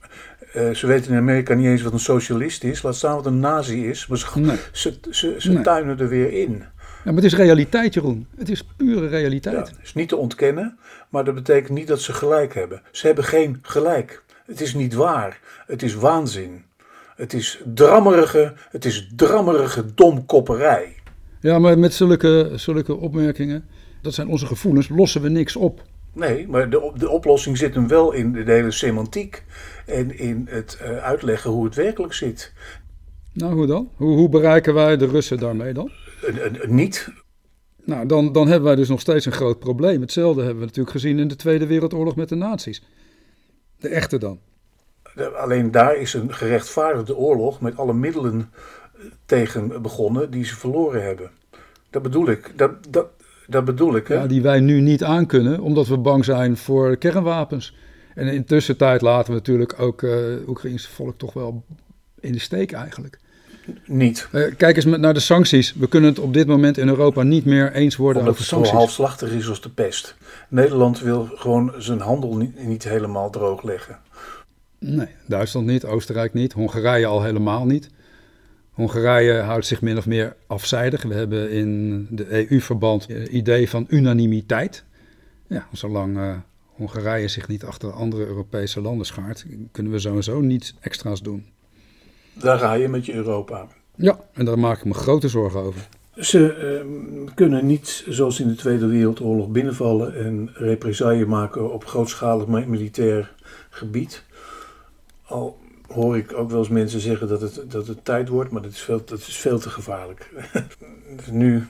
[0.57, 2.83] Uh, ze weten in Amerika niet eens wat een socialist is.
[2.83, 4.07] Laat staan wat een nazi is.
[4.07, 4.57] Maar ze, nee.
[4.73, 5.63] ze, ze, ze nee.
[5.63, 6.65] tuinen er weer in.
[7.05, 8.27] Ja, maar het is realiteit, Jeroen.
[8.37, 9.55] Het is pure realiteit.
[9.55, 12.83] Ja, het is niet te ontkennen, maar dat betekent niet dat ze gelijk hebben.
[12.91, 14.23] Ze hebben geen gelijk.
[14.47, 15.41] Het is niet waar.
[15.67, 16.65] Het is waanzin.
[17.17, 20.95] Het is drammerige, het is drammerige domkopperij.
[21.41, 23.65] Ja, maar met zulke, zulke opmerkingen,
[24.03, 25.83] dat zijn onze gevoelens, lossen we niks op.
[26.13, 29.45] Nee, maar de, de oplossing zit hem wel in de hele semantiek
[29.87, 32.53] en in het uh, uitleggen hoe het werkelijk zit.
[33.33, 33.89] Nou, hoe dan?
[33.97, 35.91] Hoe, hoe bereiken wij de Russen daarmee dan?
[36.67, 37.09] Niet.
[37.85, 40.01] Nou, dan, dan hebben wij dus nog steeds een groot probleem.
[40.01, 42.83] Hetzelfde hebben we natuurlijk gezien in de Tweede Wereldoorlog met de nazi's.
[43.77, 44.39] De echte dan.
[45.37, 48.51] Alleen daar is een gerechtvaardigde oorlog met alle middelen
[48.95, 51.31] eh, tegen begonnen die ze verloren hebben.
[51.91, 52.53] Dat bedoel ik.
[52.57, 53.07] Dat, dat,
[53.47, 54.09] dat bedoel ik.
[54.09, 54.15] Hè?
[54.15, 57.77] Ja, die wij nu niet aankunnen, omdat we bang zijn voor kernwapens.
[58.15, 61.65] En in tussentijd laten we natuurlijk ook uh, Oekraïnse volk toch wel
[62.21, 63.19] in de steek eigenlijk
[63.87, 64.29] niet.
[64.33, 65.75] Uh, kijk eens naar de sancties.
[65.75, 68.71] We kunnen het op dit moment in Europa niet meer eens worden Omdat over sancties.
[68.71, 70.15] het zo halfslachtig is als de pest.
[70.49, 73.99] Nederland wil gewoon zijn handel niet, niet helemaal droog leggen.
[74.79, 77.91] Nee, Duitsland niet, Oostenrijk niet, Hongarije al helemaal niet.
[78.71, 81.03] Hongarije houdt zich min of meer afzijdig.
[81.03, 84.85] We hebben in de EU-verband het idee van unanimiteit.
[85.49, 86.37] Ja, zolang uh,
[86.77, 91.45] Hongarije zich niet achter andere Europese landen schaart, kunnen we sowieso niets extra's doen.
[92.35, 93.67] Daar ga je met je Europa.
[93.95, 95.89] Ja, en daar maak ik me grote zorgen over.
[96.17, 102.47] Ze eh, kunnen niet, zoals in de Tweede Wereldoorlog, binnenvallen en represaille maken op grootschalig
[102.47, 103.35] militair
[103.71, 104.25] gebied.
[105.27, 108.63] Al hoor ik ook wel eens mensen zeggen dat het, dat het tijd wordt, maar
[108.63, 110.31] dat is veel, dat is veel te gevaarlijk.
[111.31, 111.67] nu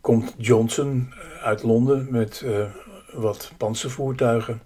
[0.00, 2.64] komt Johnson uit Londen met uh,
[3.12, 4.60] wat panzervoertuigen.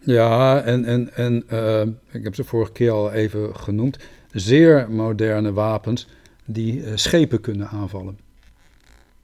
[0.00, 3.98] Ja, en, en, en uh, ik heb ze vorige keer al even genoemd.
[4.32, 6.06] Zeer moderne wapens
[6.44, 8.18] die uh, schepen kunnen aanvallen.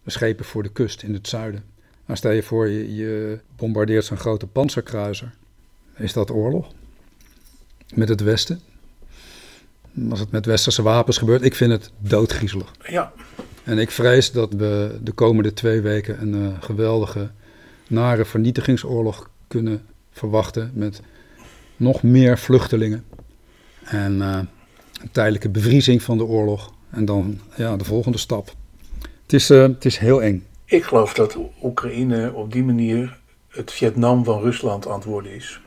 [0.07, 1.65] Schepen voor de kust in het zuiden.
[2.07, 5.35] Nou, stel je voor, je, je bombardeert zo'n grote panzerkruiser.
[5.97, 6.73] Is dat oorlog?
[7.95, 8.61] Met het Westen?
[10.11, 12.73] Als het met westerse wapens gebeurt, ik vind het doodgriezelig.
[12.89, 13.12] Ja.
[13.65, 17.31] En ik vrees dat we de komende twee weken een uh, geweldige,
[17.87, 19.83] nare vernietigingsoorlog kunnen
[20.17, 21.03] verwachten met
[21.77, 23.05] nog meer vluchtelingen.
[23.85, 24.39] En uh,
[25.01, 26.73] een tijdelijke bevriezing van de oorlog.
[26.91, 28.55] En dan ja, de volgende stap.
[29.23, 30.47] Het is, uh, het is heel eng.
[30.65, 35.61] Ik geloof dat Oekraïne op die manier het Vietnam van Rusland antwoorden is.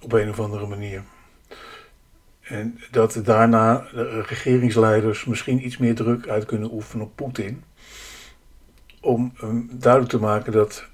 [0.00, 1.02] Op een of andere manier.
[2.40, 7.62] En dat daarna de regeringsleiders misschien iets meer druk uit kunnen oefenen op Poetin.
[9.00, 10.88] Om um, duidelijk te maken dat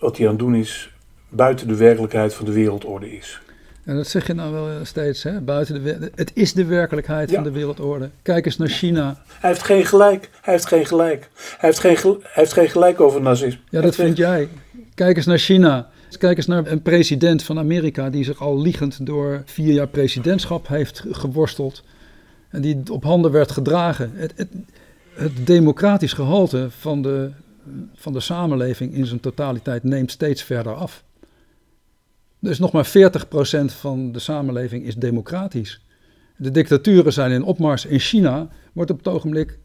[0.00, 0.90] wat hij aan het doen is
[1.28, 3.40] buiten de werkelijkheid van de wereldorde is.
[3.84, 5.40] En dat zeg je nou wel steeds, hè?
[5.40, 7.34] Buiten de, het is de werkelijkheid ja.
[7.34, 8.10] van de wereldorde.
[8.22, 9.22] Kijk eens naar China.
[9.26, 10.30] Hij heeft geen gelijk.
[10.40, 11.28] Hij heeft geen gelijk.
[11.34, 13.60] Hij heeft geen, hij heeft geen gelijk over nazisme.
[13.70, 14.48] Ja, dat vind jij.
[14.94, 15.88] Kijk eens naar China.
[16.18, 20.68] Kijk eens naar een president van Amerika die zich al liegend door vier jaar presidentschap
[20.68, 21.82] heeft geworsteld.
[22.48, 24.12] En die op handen werd gedragen.
[24.14, 24.48] Het, het,
[25.14, 27.30] het democratisch gehalte van de,
[27.94, 31.04] van de samenleving in zijn totaliteit neemt steeds verder af.
[32.38, 32.90] Dus nog maar 40%
[33.64, 35.84] van de samenleving is democratisch.
[36.36, 37.86] De dictaturen zijn in opmars.
[37.86, 39.58] In China wordt op het ogenblik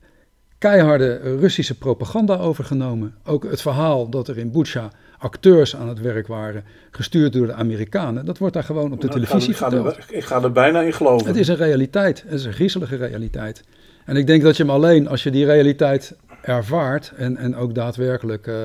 [0.58, 3.16] keiharde Russische propaganda overgenomen.
[3.24, 7.54] Ook het verhaal dat er in Bucha acteurs aan het werk waren, gestuurd door de
[7.54, 9.98] Amerikanen, dat wordt daar gewoon op de nou, televisie ik ga, verteld.
[9.98, 11.28] Ik ga, er, ik ga er bijna in geloven.
[11.28, 12.24] Het is een realiteit.
[12.24, 13.64] Het is een griezelige realiteit.
[14.06, 17.76] En ik denk dat je hem alleen als je die realiteit ervaart en, en ook
[17.76, 18.56] daadwerkelijk uh,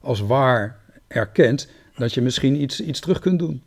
[0.00, 3.62] als waar erkent, dat je misschien iets, iets terug kunt doen.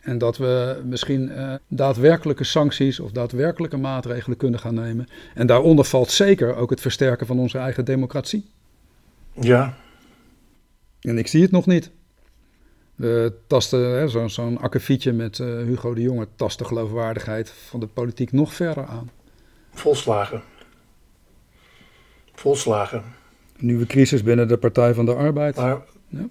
[0.00, 5.08] En dat we misschien uh, daadwerkelijke sancties of daadwerkelijke maatregelen kunnen gaan nemen.
[5.34, 8.50] En daaronder valt zeker ook het versterken van onze eigen democratie.
[9.32, 9.76] Ja.
[11.00, 11.90] En ik zie het nog niet.
[12.94, 17.86] We tasten, zo'n zo akkefietje met uh, Hugo de Jonge, tast de geloofwaardigheid van de
[17.86, 19.10] politiek nog verder aan.
[19.72, 20.42] Volslagen.
[22.40, 23.02] Volslagen.
[23.58, 25.56] Nieuwe crisis binnen de Partij van de Arbeid.
[25.56, 25.78] Maar...
[26.08, 26.28] Ja,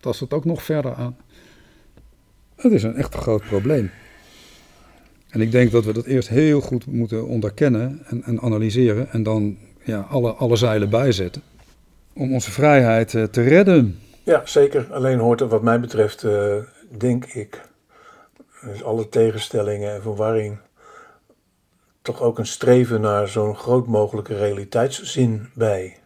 [0.00, 1.16] tast het ook nog verder aan.
[2.56, 3.90] Het is een echt groot probleem.
[5.28, 9.10] En ik denk dat we dat eerst heel goed moeten onderkennen en, en analyseren.
[9.10, 11.42] En dan ja, alle, alle zeilen bijzetten.
[12.12, 13.98] Om onze vrijheid uh, te redden.
[14.22, 14.92] Ja, zeker.
[14.92, 16.54] Alleen hoort er wat mij betreft, uh,
[16.98, 17.60] denk ik,
[18.62, 20.58] dus alle tegenstellingen en verwarring,
[22.08, 25.96] toch ook een streven naar zo'n groot mogelijke realiteitszin bij.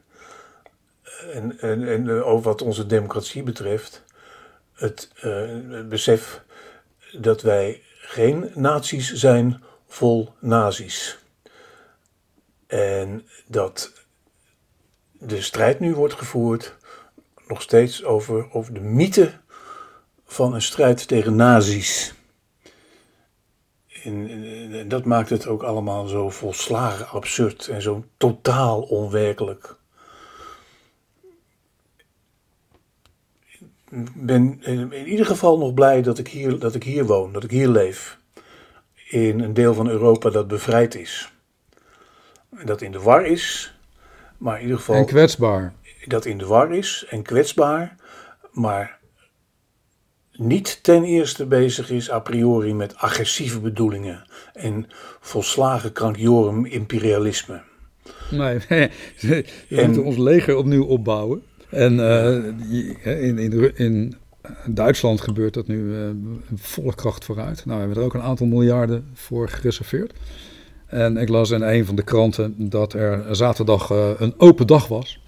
[1.32, 4.02] En, en, en over wat onze democratie betreft,
[4.72, 6.42] het, het besef
[7.12, 11.18] dat wij geen naties zijn vol nazi's.
[12.66, 13.92] En dat
[15.12, 16.76] de strijd nu wordt gevoerd
[17.46, 19.32] nog steeds over, over de mythe
[20.26, 22.14] van een strijd tegen nazi's.
[24.02, 29.76] En, dat maakt het ook allemaal zo volslagen absurd en zo totaal onwerkelijk.
[33.90, 37.44] Ik ben in ieder geval nog blij dat ik, hier, dat ik hier woon, dat
[37.44, 38.18] ik hier leef.
[39.08, 41.32] In een deel van Europa dat bevrijd is.
[42.56, 43.74] En dat in de war is,
[44.38, 44.94] maar in ieder geval.
[44.94, 45.72] En kwetsbaar.
[46.04, 47.96] Dat in de war is en kwetsbaar,
[48.50, 48.98] maar
[50.42, 54.86] niet ten eerste bezig is a priori met agressieve bedoelingen en
[55.20, 57.62] volslagen krankjorum imperialisme.
[58.30, 61.42] Nee, we en, moeten ons leger opnieuw opbouwen.
[61.70, 64.16] En uh, in, in, in
[64.66, 66.10] Duitsland gebeurt dat nu uh,
[66.54, 67.64] volle kracht vooruit.
[67.64, 70.12] Nou, we hebben er ook een aantal miljarden voor gereserveerd.
[70.86, 74.88] En ik las in een van de kranten dat er zaterdag uh, een open dag
[74.88, 75.20] was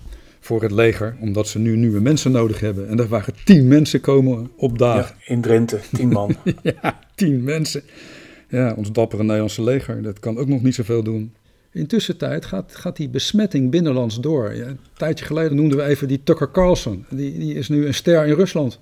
[0.44, 2.88] voor het leger, omdat ze nu nieuwe mensen nodig hebben.
[2.88, 5.14] En er waren tien mensen komen opdagen.
[5.18, 6.36] Ja, in Drenthe, tien man.
[6.82, 7.82] ja, tien mensen.
[8.48, 11.34] Ja, ons dappere Nederlandse leger, dat kan ook nog niet zoveel doen.
[11.72, 14.54] Intussen tijd gaat, gaat die besmetting binnenlands door.
[14.54, 17.04] Ja, een tijdje geleden noemden we even die Tucker Carlson.
[17.10, 18.80] Die, die is nu een ster in Rusland.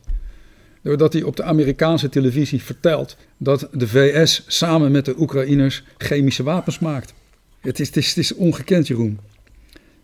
[0.83, 6.43] Doordat hij op de Amerikaanse televisie vertelt dat de VS samen met de Oekraïners chemische
[6.43, 7.15] wapens maakt.
[7.61, 9.19] Het is, het is, het is ongekend, Jeroen.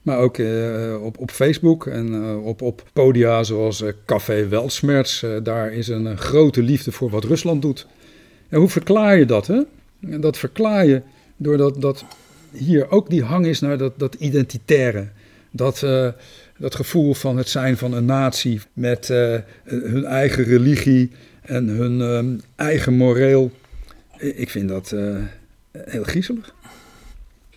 [0.02, 5.24] Maar ook uh, op, op Facebook en uh, op, op podia zoals uh, Café Weltsmerts.
[5.42, 7.86] daar is een grote liefde voor wat Rusland doet.
[8.48, 9.46] En hoe verklaar je dat?
[9.46, 9.62] Hè?
[10.20, 11.02] Dat verklaar je
[11.36, 12.04] doordat dat
[12.52, 15.08] hier ook die hang is naar dat, dat identitaire.
[15.50, 15.86] Dat,
[16.58, 19.08] dat gevoel van het zijn van een natie met
[19.64, 21.10] hun eigen religie
[21.42, 23.50] en hun ehm, eigen moreel.
[24.18, 24.94] Ik vind dat
[25.72, 26.54] heel griezelig.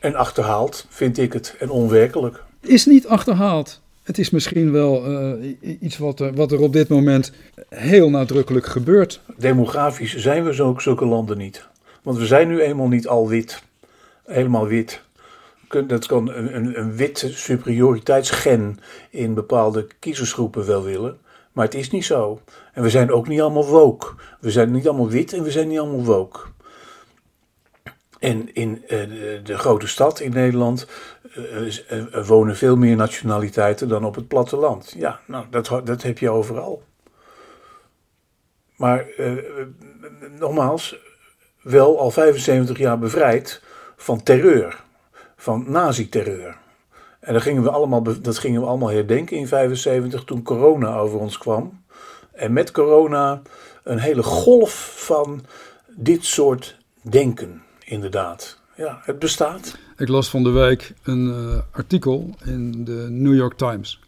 [0.01, 2.43] En achterhaald vind ik het en onwerkelijk.
[2.61, 3.81] Is niet achterhaald.
[4.03, 7.31] Het is misschien wel uh, iets wat er, wat er op dit moment
[7.69, 9.21] heel nadrukkelijk gebeurt.
[9.37, 11.67] Demografisch zijn we zo, zulke landen niet.
[12.03, 13.63] Want we zijn nu eenmaal niet al wit.
[14.25, 15.01] Helemaal wit.
[15.87, 21.17] Dat kan een, een, een witte superioriteitsgen in bepaalde kiezersgroepen wel willen.
[21.51, 22.41] Maar het is niet zo.
[22.73, 24.07] En we zijn ook niet allemaal woke.
[24.39, 26.39] We zijn niet allemaal wit en we zijn niet allemaal woke.
[28.21, 28.89] En in uh,
[29.43, 30.87] de grote stad in Nederland
[31.37, 34.93] uh, wonen veel meer nationaliteiten dan op het platteland.
[34.97, 36.83] Ja, nou, dat, dat heb je overal.
[38.75, 39.05] Maar
[40.39, 40.95] nogmaals,
[41.61, 43.61] wel al 75 jaar bevrijd
[43.95, 44.83] van terreur,
[45.35, 46.57] van nazi-terreur.
[47.19, 51.19] En dat gingen, we allemaal, dat gingen we allemaal herdenken in 75 toen corona over
[51.19, 51.83] ons kwam.
[52.31, 53.41] En met corona
[53.83, 55.45] een hele golf van
[55.87, 58.59] dit soort denken inderdaad.
[58.75, 59.77] Ja, het bestaat.
[59.97, 63.99] Ik las van de week een uh, artikel in de New York Times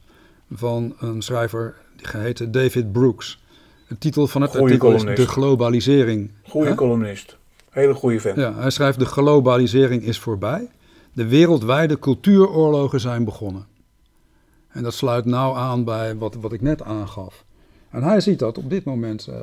[0.52, 3.42] van een schrijver die geheten David Brooks.
[3.88, 5.20] De titel van het Goeie artikel columnist.
[5.20, 6.32] is De globalisering.
[6.48, 6.76] Goeie Hè?
[6.76, 7.38] columnist.
[7.70, 8.38] Hele goede vent.
[8.38, 10.70] Ja, hij schrijft de globalisering is voorbij.
[11.14, 13.66] De wereldwijde cultuuroorlogen zijn begonnen.
[14.70, 17.44] En dat sluit nauw aan bij wat, wat ik net aangaf.
[17.90, 19.36] En hij ziet dat op dit moment uh,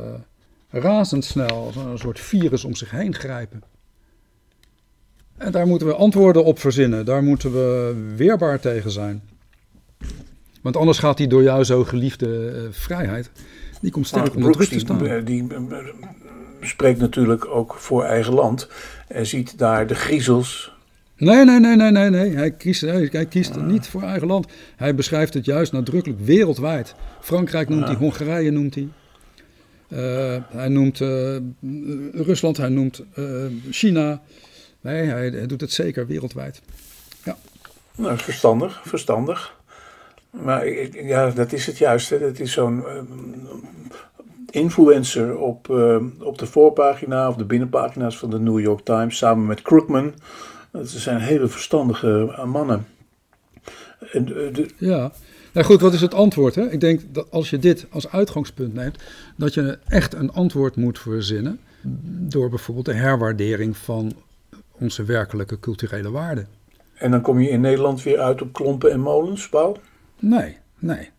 [0.68, 3.62] razendsnel als een soort virus om zich heen grijpen.
[5.40, 7.04] En daar moeten we antwoorden op verzinnen.
[7.04, 9.22] Daar moeten we weerbaar tegen zijn.
[10.62, 13.30] Want anders gaat die door jou zo geliefde uh, vrijheid,
[13.80, 15.24] die komt sterk Nou, onder druk te die, staan.
[15.24, 15.78] die, eh,
[16.60, 18.68] spreekt natuurlijk ook voor eigen land.
[19.08, 20.72] En ziet daar de griezels.
[21.16, 22.36] Nee, nee, nee, nee, nee, nee.
[22.36, 24.46] Hij kiest, hij, hij kiest niet voor eigen land.
[24.76, 26.94] Hij beschrijft het juist nadrukkelijk wereldwijd.
[27.20, 28.88] Frankrijk noemt hij, Hongarije noemt hij.
[29.88, 31.36] Uh, hij noemt uh,
[32.12, 34.20] Rusland, hij noemt uh, China.
[34.80, 36.62] Nee, hij, doet het zeker wereldwijd.
[37.24, 37.36] Ja.
[37.96, 39.58] Nou, verstandig, verstandig.
[40.30, 40.68] Maar
[41.04, 42.18] ja, dat is het juiste.
[42.18, 42.84] Dat is zo'n
[44.50, 45.68] influencer op,
[46.18, 50.14] op de voorpagina of de binnenpagina's van de New York Times samen met Krugman.
[50.70, 52.86] Dat zijn hele verstandige mannen.
[54.12, 54.70] En, de...
[54.76, 55.12] Ja,
[55.52, 56.54] nou goed, wat is het antwoord?
[56.54, 56.70] Hè?
[56.70, 58.98] Ik denk dat als je dit als uitgangspunt neemt,
[59.36, 61.60] dat je echt een antwoord moet verzinnen
[62.28, 64.12] door bijvoorbeeld de herwaardering van
[64.80, 66.48] onze werkelijke culturele waarden.
[66.94, 69.78] En dan kom je in Nederland weer uit op klompen en molens, Paul?
[70.18, 71.10] Nee, nee.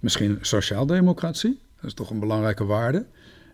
[0.00, 3.06] Misschien sociaaldemocratie, dat is toch een belangrijke waarde.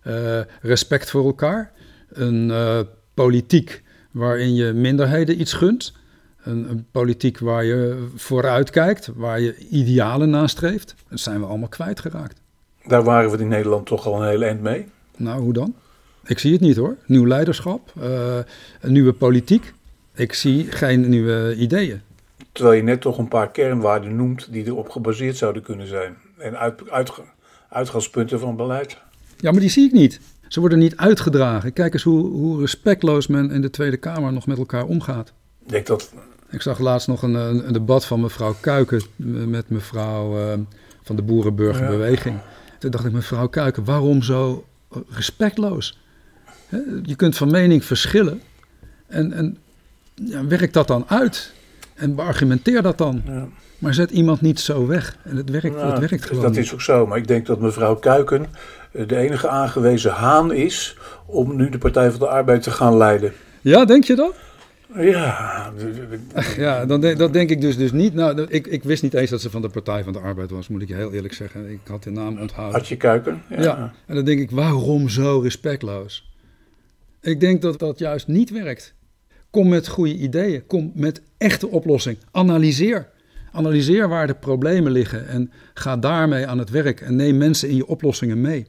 [0.07, 1.73] Uh, respect voor elkaar,
[2.09, 2.81] een uh,
[3.15, 5.93] politiek waarin je minderheden iets gunt.
[6.43, 10.95] Een, een, politiek waar je vooruit kijkt, waar je idealen nastreeft.
[11.09, 12.41] Dat zijn we allemaal kwijtgeraakt.
[12.87, 14.87] Daar waren we in Nederland toch al een heel eind mee.
[15.17, 15.75] Nou, hoe dan?
[16.27, 16.97] Ik zie het niet hoor.
[17.07, 18.39] Nieuw leiderschap, uh,
[18.81, 19.73] een nieuwe politiek.
[20.15, 22.01] Ik zie geen nieuwe ideeën.
[22.53, 26.17] Terwijl je net toch een paar kernwaarden noemt die erop gebaseerd zouden kunnen zijn.
[26.39, 27.13] En uit, uit,
[27.69, 28.99] uitgangspunten van beleid.
[29.37, 30.21] Ja, maar die zie ik niet.
[30.49, 31.73] Ze worden niet uitgedragen.
[31.73, 35.33] Kijk eens hoe, hoe respectloos men in de Tweede Kamer nog met elkaar omgaat.
[35.63, 36.13] Ik denk dat...
[36.51, 39.03] Ik zag laatst nog een, een debat van mevrouw Kuiken
[39.49, 40.53] met mevrouw uh,
[41.03, 42.35] van de Boerenburgerbeweging.
[42.35, 42.45] Ja.
[42.79, 44.65] Toen dacht ik, mevrouw Kuiken, waarom zo
[45.09, 45.99] respectloos?
[47.03, 48.41] Je kunt van mening verschillen
[49.07, 49.59] en, en
[50.15, 51.53] ja, werk dat dan uit
[51.95, 53.23] en beargumenteer dat dan.
[53.27, 53.49] Ja.
[53.79, 55.17] Maar zet iemand niet zo weg.
[55.23, 56.43] En het werkt, nou, het werkt gewoon.
[56.43, 57.07] Dat is ook zo.
[57.07, 58.47] Maar ik denk dat mevrouw Kuiken
[58.93, 63.33] de enige aangewezen haan is om nu de Partij van de Arbeid te gaan leiden.
[63.61, 64.35] Ja, denk je dat?
[64.97, 65.73] Ja.
[66.35, 68.15] Ach, ja, dan de, dat denk ik dus, dus niet.
[68.15, 70.69] Nou, ik, ik wist niet eens dat ze van de Partij van de Arbeid was,
[70.69, 71.71] moet ik je heel eerlijk zeggen.
[71.71, 72.79] Ik had de naam onthouden.
[72.79, 73.43] Had je Kuiken?
[73.49, 73.61] Ja.
[73.61, 73.93] ja.
[74.07, 76.34] En dan denk ik, waarom zo respectloos?
[77.25, 78.95] Ik denk dat dat juist niet werkt.
[79.51, 80.67] Kom met goede ideeën.
[80.67, 82.19] Kom met echte oplossing.
[82.31, 83.09] Analyseer.
[83.53, 87.77] Analyseer waar de problemen liggen en ga daarmee aan het werk en neem mensen in
[87.77, 88.67] je oplossingen mee.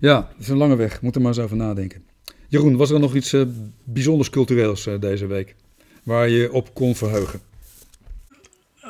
[0.00, 1.02] Ja, dat is een lange weg.
[1.02, 2.04] Moet er maar eens over nadenken.
[2.48, 3.42] Jeroen, was er nog iets uh,
[3.84, 5.54] bijzonders cultureels uh, deze week
[6.02, 7.40] waar je op kon verheugen?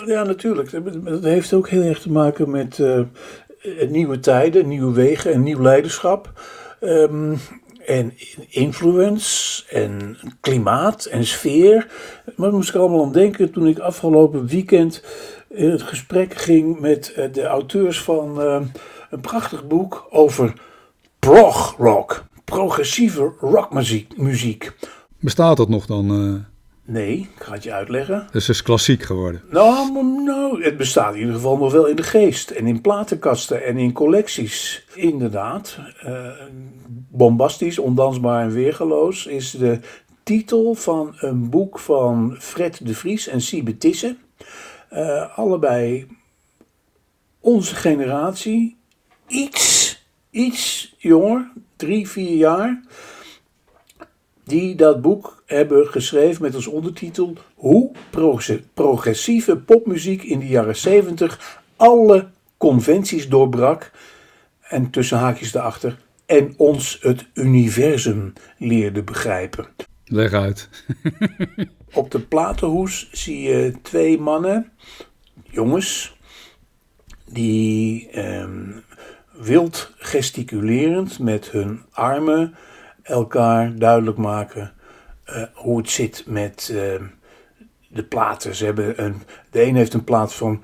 [0.07, 0.70] Ja, natuurlijk.
[1.05, 3.01] Dat heeft ook heel erg te maken met uh,
[3.89, 6.33] nieuwe tijden, nieuwe wegen en nieuw leiderschap.
[6.81, 7.37] Ehm,
[7.87, 8.12] en
[8.49, 11.91] influence en klimaat en sfeer.
[12.37, 15.03] Maar moest ik allemaal aan denken toen ik afgelopen weekend
[15.49, 18.61] in het gesprek ging met eh, de auteurs van eh,
[19.11, 20.53] een prachtig boek over
[21.18, 24.16] prog rock, progressieve rockmuziek.
[24.16, 24.72] Muziek.
[25.18, 26.22] Bestaat dat nog dan?
[26.22, 26.35] Uh...
[26.91, 28.28] Nee, ik ga het je uitleggen.
[28.32, 29.43] Dus het is klassiek geworden.
[29.51, 32.51] Nou, nou, het bestaat in ieder geval nog wel in de geest.
[32.51, 34.84] En in platenkasten en in collecties.
[34.95, 35.78] Inderdaad.
[36.07, 36.30] Uh,
[37.11, 39.78] bombastisch, ondansbaar en weergeloos is de
[40.22, 44.18] titel van een boek van Fred de Vries en Siebe Tissen.
[44.93, 46.07] Uh, allebei
[47.41, 48.76] onze generatie.
[49.26, 49.97] Iets,
[50.30, 52.82] iets jonger, drie, vier jaar
[54.51, 57.90] die dat boek hebben geschreven met als ondertitel Hoe
[58.74, 63.90] progressieve popmuziek in de jaren 70 alle conventies doorbrak
[64.61, 65.96] en tussen haakjes erachter
[66.26, 69.66] en ons het universum leerde begrijpen.
[70.05, 70.68] Leg uit.
[71.92, 74.72] Op de platenhoes zie je twee mannen,
[75.42, 76.16] jongens,
[77.32, 78.70] die ehm,
[79.32, 82.55] wild gesticulerend met hun armen
[83.11, 84.72] elkaar duidelijk maken
[85.28, 86.78] uh, hoe het zit met uh,
[87.88, 88.54] de platen.
[88.54, 90.62] Ze hebben een, de een heeft een plaat van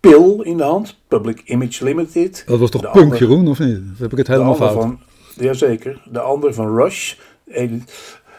[0.00, 2.44] PIL in de hand, Public Image Limited.
[2.46, 3.80] Dat was toch Punk, Jeroen, of niet?
[3.98, 4.72] heb ik het helemaal fout.
[4.72, 5.00] Van,
[5.34, 6.02] jazeker.
[6.10, 7.14] De ander van Rush.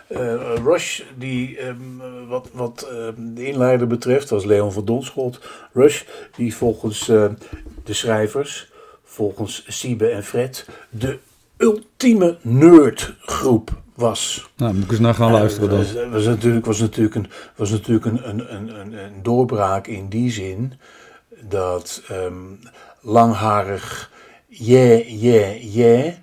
[0.10, 5.40] Uh, Rush, die um, wat, wat um, de inleider betreft, was Leon van Donschot.
[5.74, 6.04] Rush,
[6.36, 7.26] die volgens uh,
[7.84, 8.72] de schrijvers,
[9.04, 11.18] volgens Siebe en Fred, de
[11.58, 14.50] ultieme nerdgroep was.
[14.56, 15.80] Nou, moet ik eens naar gaan luisteren dan.
[15.80, 20.32] Het was, natuurlijk, was natuurlijk, een, was natuurlijk een, een, een, een doorbraak in die
[20.32, 20.74] zin
[21.42, 22.60] dat um,
[23.02, 24.12] langharig
[24.48, 26.14] yeah, yeah, yeah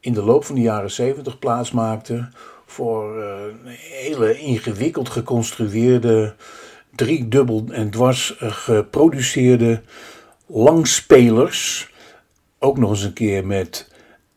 [0.00, 2.28] in de loop van de jaren zeventig plaatsmaakte
[2.66, 3.34] voor uh,
[3.80, 6.34] hele ingewikkeld geconstrueerde,
[6.94, 9.82] driedubbel en dwars geproduceerde
[10.46, 11.90] langspelers.
[12.58, 13.89] Ook nog eens een keer met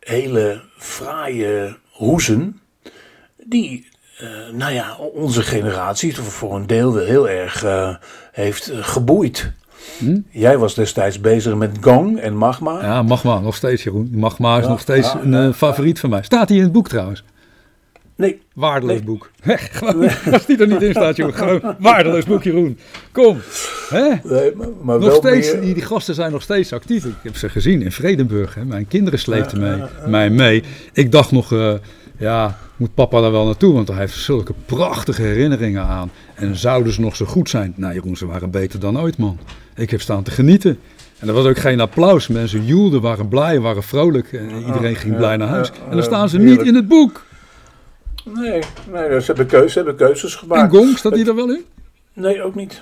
[0.03, 2.59] hele fraaie hoezen,
[3.43, 3.87] die,
[4.21, 7.95] uh, nou ja, onze generatie voor een deel wel heel erg uh,
[8.31, 9.51] heeft uh, geboeid.
[9.97, 10.19] Hm?
[10.29, 12.81] Jij was destijds bezig met Gong en Magma.
[12.81, 14.09] Ja, Magma, nog steeds Jeroen.
[14.11, 16.23] Magma is nog steeds een favoriet van mij.
[16.23, 17.23] Staat hij in het boek trouwens?
[18.23, 18.41] Nee.
[18.53, 19.31] Waardeloos boek.
[20.33, 21.33] Als die er niet in staat, Jeroen.
[21.33, 22.77] Gewoon waardeloos boek, Jeroen.
[23.11, 23.37] Kom.
[23.89, 24.09] Hè?
[24.23, 24.51] Nee,
[24.81, 27.05] maar, nog steeds, die, die, gasten zijn nog steeds actief.
[27.05, 28.55] Ik heb ze gezien in Vredenburg.
[28.55, 28.65] Hè.
[28.65, 30.63] Mijn kinderen sleepten mee, mij mee.
[30.93, 31.73] Ik dacht nog, uh,
[32.17, 33.73] ja, moet papa daar wel naartoe?
[33.73, 36.11] Want hij heeft zulke prachtige herinneringen aan.
[36.35, 37.73] En zouden ze nog zo goed zijn?
[37.75, 39.39] Nou, Jeroen, ze waren beter dan ooit, man.
[39.75, 40.79] Ik heb staan te genieten.
[41.19, 42.27] En er was ook geen applaus.
[42.27, 44.33] Mensen joelden, waren blij, waren vrolijk.
[44.33, 45.71] En iedereen ging blij naar huis.
[45.89, 47.23] En dan staan ze niet in het boek.
[48.23, 48.61] Nee,
[48.91, 50.73] nee ze, hebben keuzes, ze hebben keuzes gemaakt.
[50.73, 51.65] En Gong, staat die er wel in?
[52.13, 52.81] Nee, ook niet.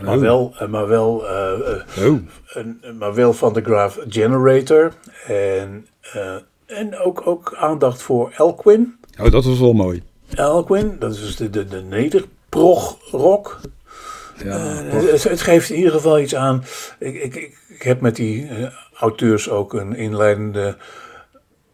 [0.00, 0.20] Maar oh.
[0.20, 2.18] wel, eh, maar wel, uh, oh.
[2.46, 4.92] een, maar wel van de Graph Generator.
[5.26, 5.86] En,
[6.16, 6.34] uh,
[6.66, 8.96] en ook, ook aandacht voor Elquin.
[9.20, 10.02] Oh, dat was wel mooi.
[10.34, 13.60] Elquin, dat is de, de, de nederprog rock.
[14.44, 16.64] Ja, het, het, geeft in ieder geval iets aan.
[16.98, 17.34] Ik, ik,
[17.68, 18.48] ik heb met die
[18.94, 20.76] auteurs ook een inleidende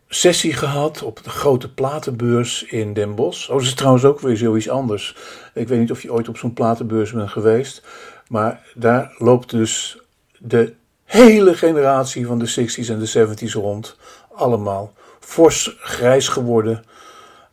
[0.08, 3.48] sessie gehad op de grote platenbeurs in Den Bosch.
[3.48, 5.16] Oh, dat is trouwens ook weer zoiets anders.
[5.54, 7.82] Ik weet niet of je ooit op zo'n platenbeurs bent geweest.
[8.28, 9.98] Maar daar loopt dus
[10.38, 13.96] de hele generatie van de 60s en de 70s rond.
[14.34, 16.84] Allemaal fors grijs geworden.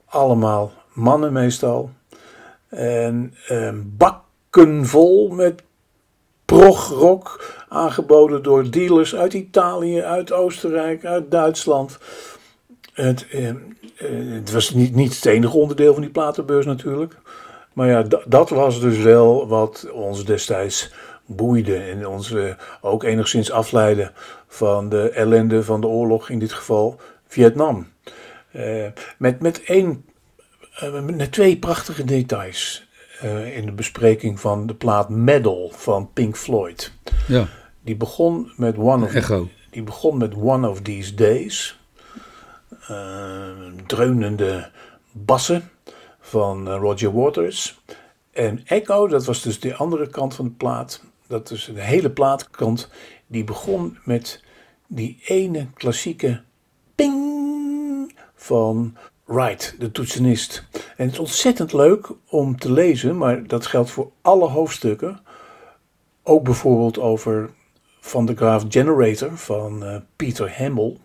[0.06, 1.92] Allemaal mannen meestal.
[2.70, 5.64] En eh, bakken vol met
[6.46, 11.98] progrock aangeboden door dealers uit Italië, uit Oostenrijk, uit Duitsland.
[12.96, 13.56] Het, eh, eh,
[14.30, 17.18] het was niet, niet het enige onderdeel van die platenbeurs natuurlijk.
[17.74, 20.94] Maar ja, dat was dus wel wat ons destijds
[21.26, 24.12] boeide en ons eh, ook enigszins afleidde
[24.48, 27.88] van de ellende van de oorlog, in dit geval Vietnam.
[28.56, 28.86] Uh,
[29.18, 30.06] met, met, één,
[30.84, 32.88] uh, met twee prachtige details
[33.24, 36.92] uh, in de bespreking van de plaat Medal van Pink Floyd.
[37.28, 37.48] Ja.
[37.82, 39.48] Die begon met One of, Echo.
[39.70, 41.80] Die begon met One of These Days.
[43.86, 44.72] Dreunende
[45.12, 45.70] bassen
[46.20, 47.80] van eh, Roger Waters.
[48.32, 51.04] En Echo, dat was dus de andere kant van de plaat.
[51.28, 52.90] Dat is de hele plaatkant.
[53.28, 54.44] Die begon met
[54.88, 56.42] die ene klassieke
[56.96, 60.68] ping van Wright, de toetsenist.
[60.98, 65.20] En het is ontzettend leuk om te lezen, maar dat geldt voor alle hoofdstukken.
[66.24, 67.50] Ook bijvoorbeeld over
[68.00, 70.98] van de Graaf Generator van uh, Peter Hamill.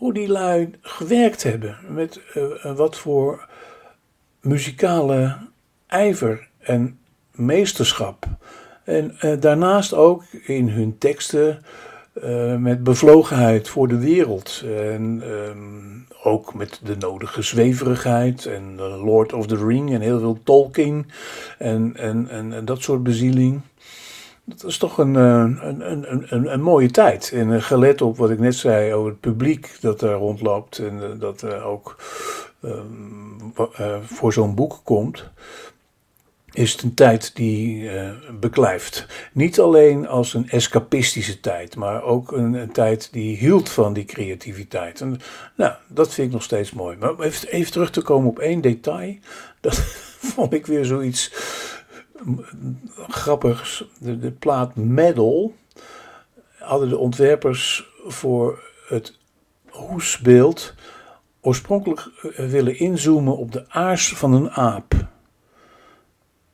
[0.00, 3.48] Hoe die lui gewerkt hebben met uh, wat voor
[4.40, 5.36] muzikale
[5.86, 6.98] ijver en
[7.30, 8.26] meesterschap.
[8.84, 11.64] En uh, daarnaast ook in hun teksten
[12.58, 14.64] met bevlogenheid voor de wereld.
[14.66, 20.38] En um, ook met de nodige zweverigheid en Lord of the Ring en heel veel
[20.44, 21.10] Tolkien
[21.58, 23.60] en, en, en, en dat soort bezieling.
[24.44, 27.32] Dat is toch een, een, een, een, een mooie tijd.
[27.32, 31.42] En gelet op wat ik net zei over het publiek dat daar rondloopt en dat
[31.42, 31.96] er ook
[32.62, 33.52] um,
[34.02, 35.30] voor zo'n boek komt
[36.52, 38.10] is het een tijd die uh,
[38.40, 39.06] beklijft.
[39.32, 45.00] Niet alleen als een escapistische tijd, maar ook een, tijd die hield van die creativiteit.
[45.00, 45.20] En,
[45.56, 46.96] nou, dat vind ik nog steeds mooi.
[46.96, 49.16] Maar even terug te komen op één detail.
[49.60, 49.76] Dat
[50.18, 51.32] vond ik weer zoiets
[53.08, 53.84] grappigs.
[53.98, 55.54] De, plaat Medal
[56.58, 59.18] hadden de ontwerpers voor het
[59.68, 60.74] hoesbeeld
[61.40, 64.94] oorspronkelijk eh, willen inzoomen op de aars van een aap.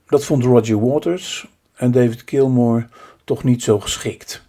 [0.06, 2.88] Dat vond Roger Waters en David Gilmour
[3.24, 4.44] toch niet zo geschikt.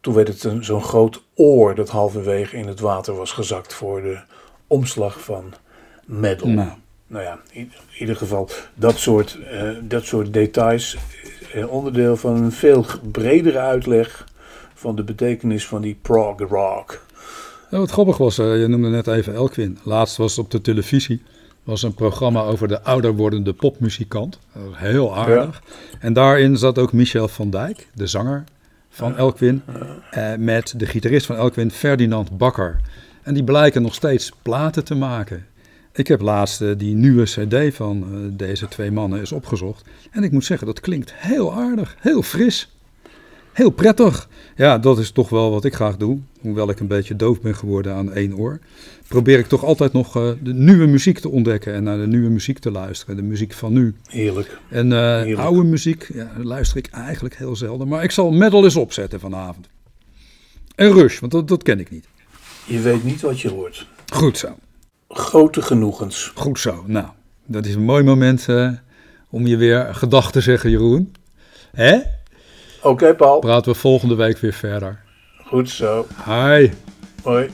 [0.00, 4.20] Toen werd het zo'n groot oor dat halverwege in het water was gezakt voor de
[4.66, 5.54] omslag van
[6.06, 6.48] Medal.
[6.48, 6.70] Nou,
[7.14, 10.96] nou ja, in, ieder geval dat soort, uh, dat soort details.
[11.54, 14.24] Uh, onderdeel van een veel bredere uitleg
[14.74, 17.04] van de betekenis van die prog rock.
[17.70, 19.78] Ja, wat grappig was, uh, je noemde net even Elkwin.
[19.82, 21.22] Laatst was het op de televisie
[21.64, 24.38] was een programma over de ouder wordende popmuzikant.
[24.52, 25.62] Dat was heel aardig.
[26.00, 28.44] En daarin zat ook Michel van Dijk, de zanger
[28.90, 29.62] van Elkwin,
[30.10, 32.80] eh, met de gitarist van Elkwin, Ferdinand Bakker.
[33.22, 35.46] En die blijken nog steeds platen te maken.
[35.96, 39.84] Ik heb laatst uh, die nieuwe cd van uh, deze twee mannen eens opgezocht.
[40.10, 42.68] En ik moet zeggen, dat klinkt heel aardig, heel fris.
[43.52, 44.28] Heel prettig.
[44.56, 46.18] Ja, dat is toch wel wat ik graag doe.
[46.40, 48.58] Hoewel ik een beetje doof ben geworden aan één oor.
[49.08, 51.74] Probeer ik toch altijd nog uh, de nieuwe muziek te ontdekken.
[51.74, 53.16] En naar de nieuwe muziek te luisteren.
[53.16, 53.94] De muziek van nu.
[54.06, 54.58] Heerlijk.
[54.68, 55.38] En Heerlijk.
[55.38, 57.88] oude muziek ja, luister ik eigenlijk heel zelden.
[57.88, 59.68] Maar ik zal metal eens opzetten vanavond.
[60.74, 62.06] En Rush, want dat, dat ken ik niet.
[62.66, 63.86] Je weet niet wat je hoort.
[64.12, 64.56] Goed zo.
[65.16, 66.32] Grote genoegens.
[66.34, 66.84] Goed zo.
[66.86, 67.06] Nou,
[67.46, 68.70] dat is een mooi moment uh,
[69.30, 71.14] om je weer gedag te zeggen, Jeroen.
[71.74, 71.94] Hè?
[71.96, 73.38] Oké, okay, Paul.
[73.38, 75.00] Praten we volgende week weer verder.
[75.44, 76.06] Goed zo.
[76.24, 76.70] Hi.
[77.22, 77.50] Hoi.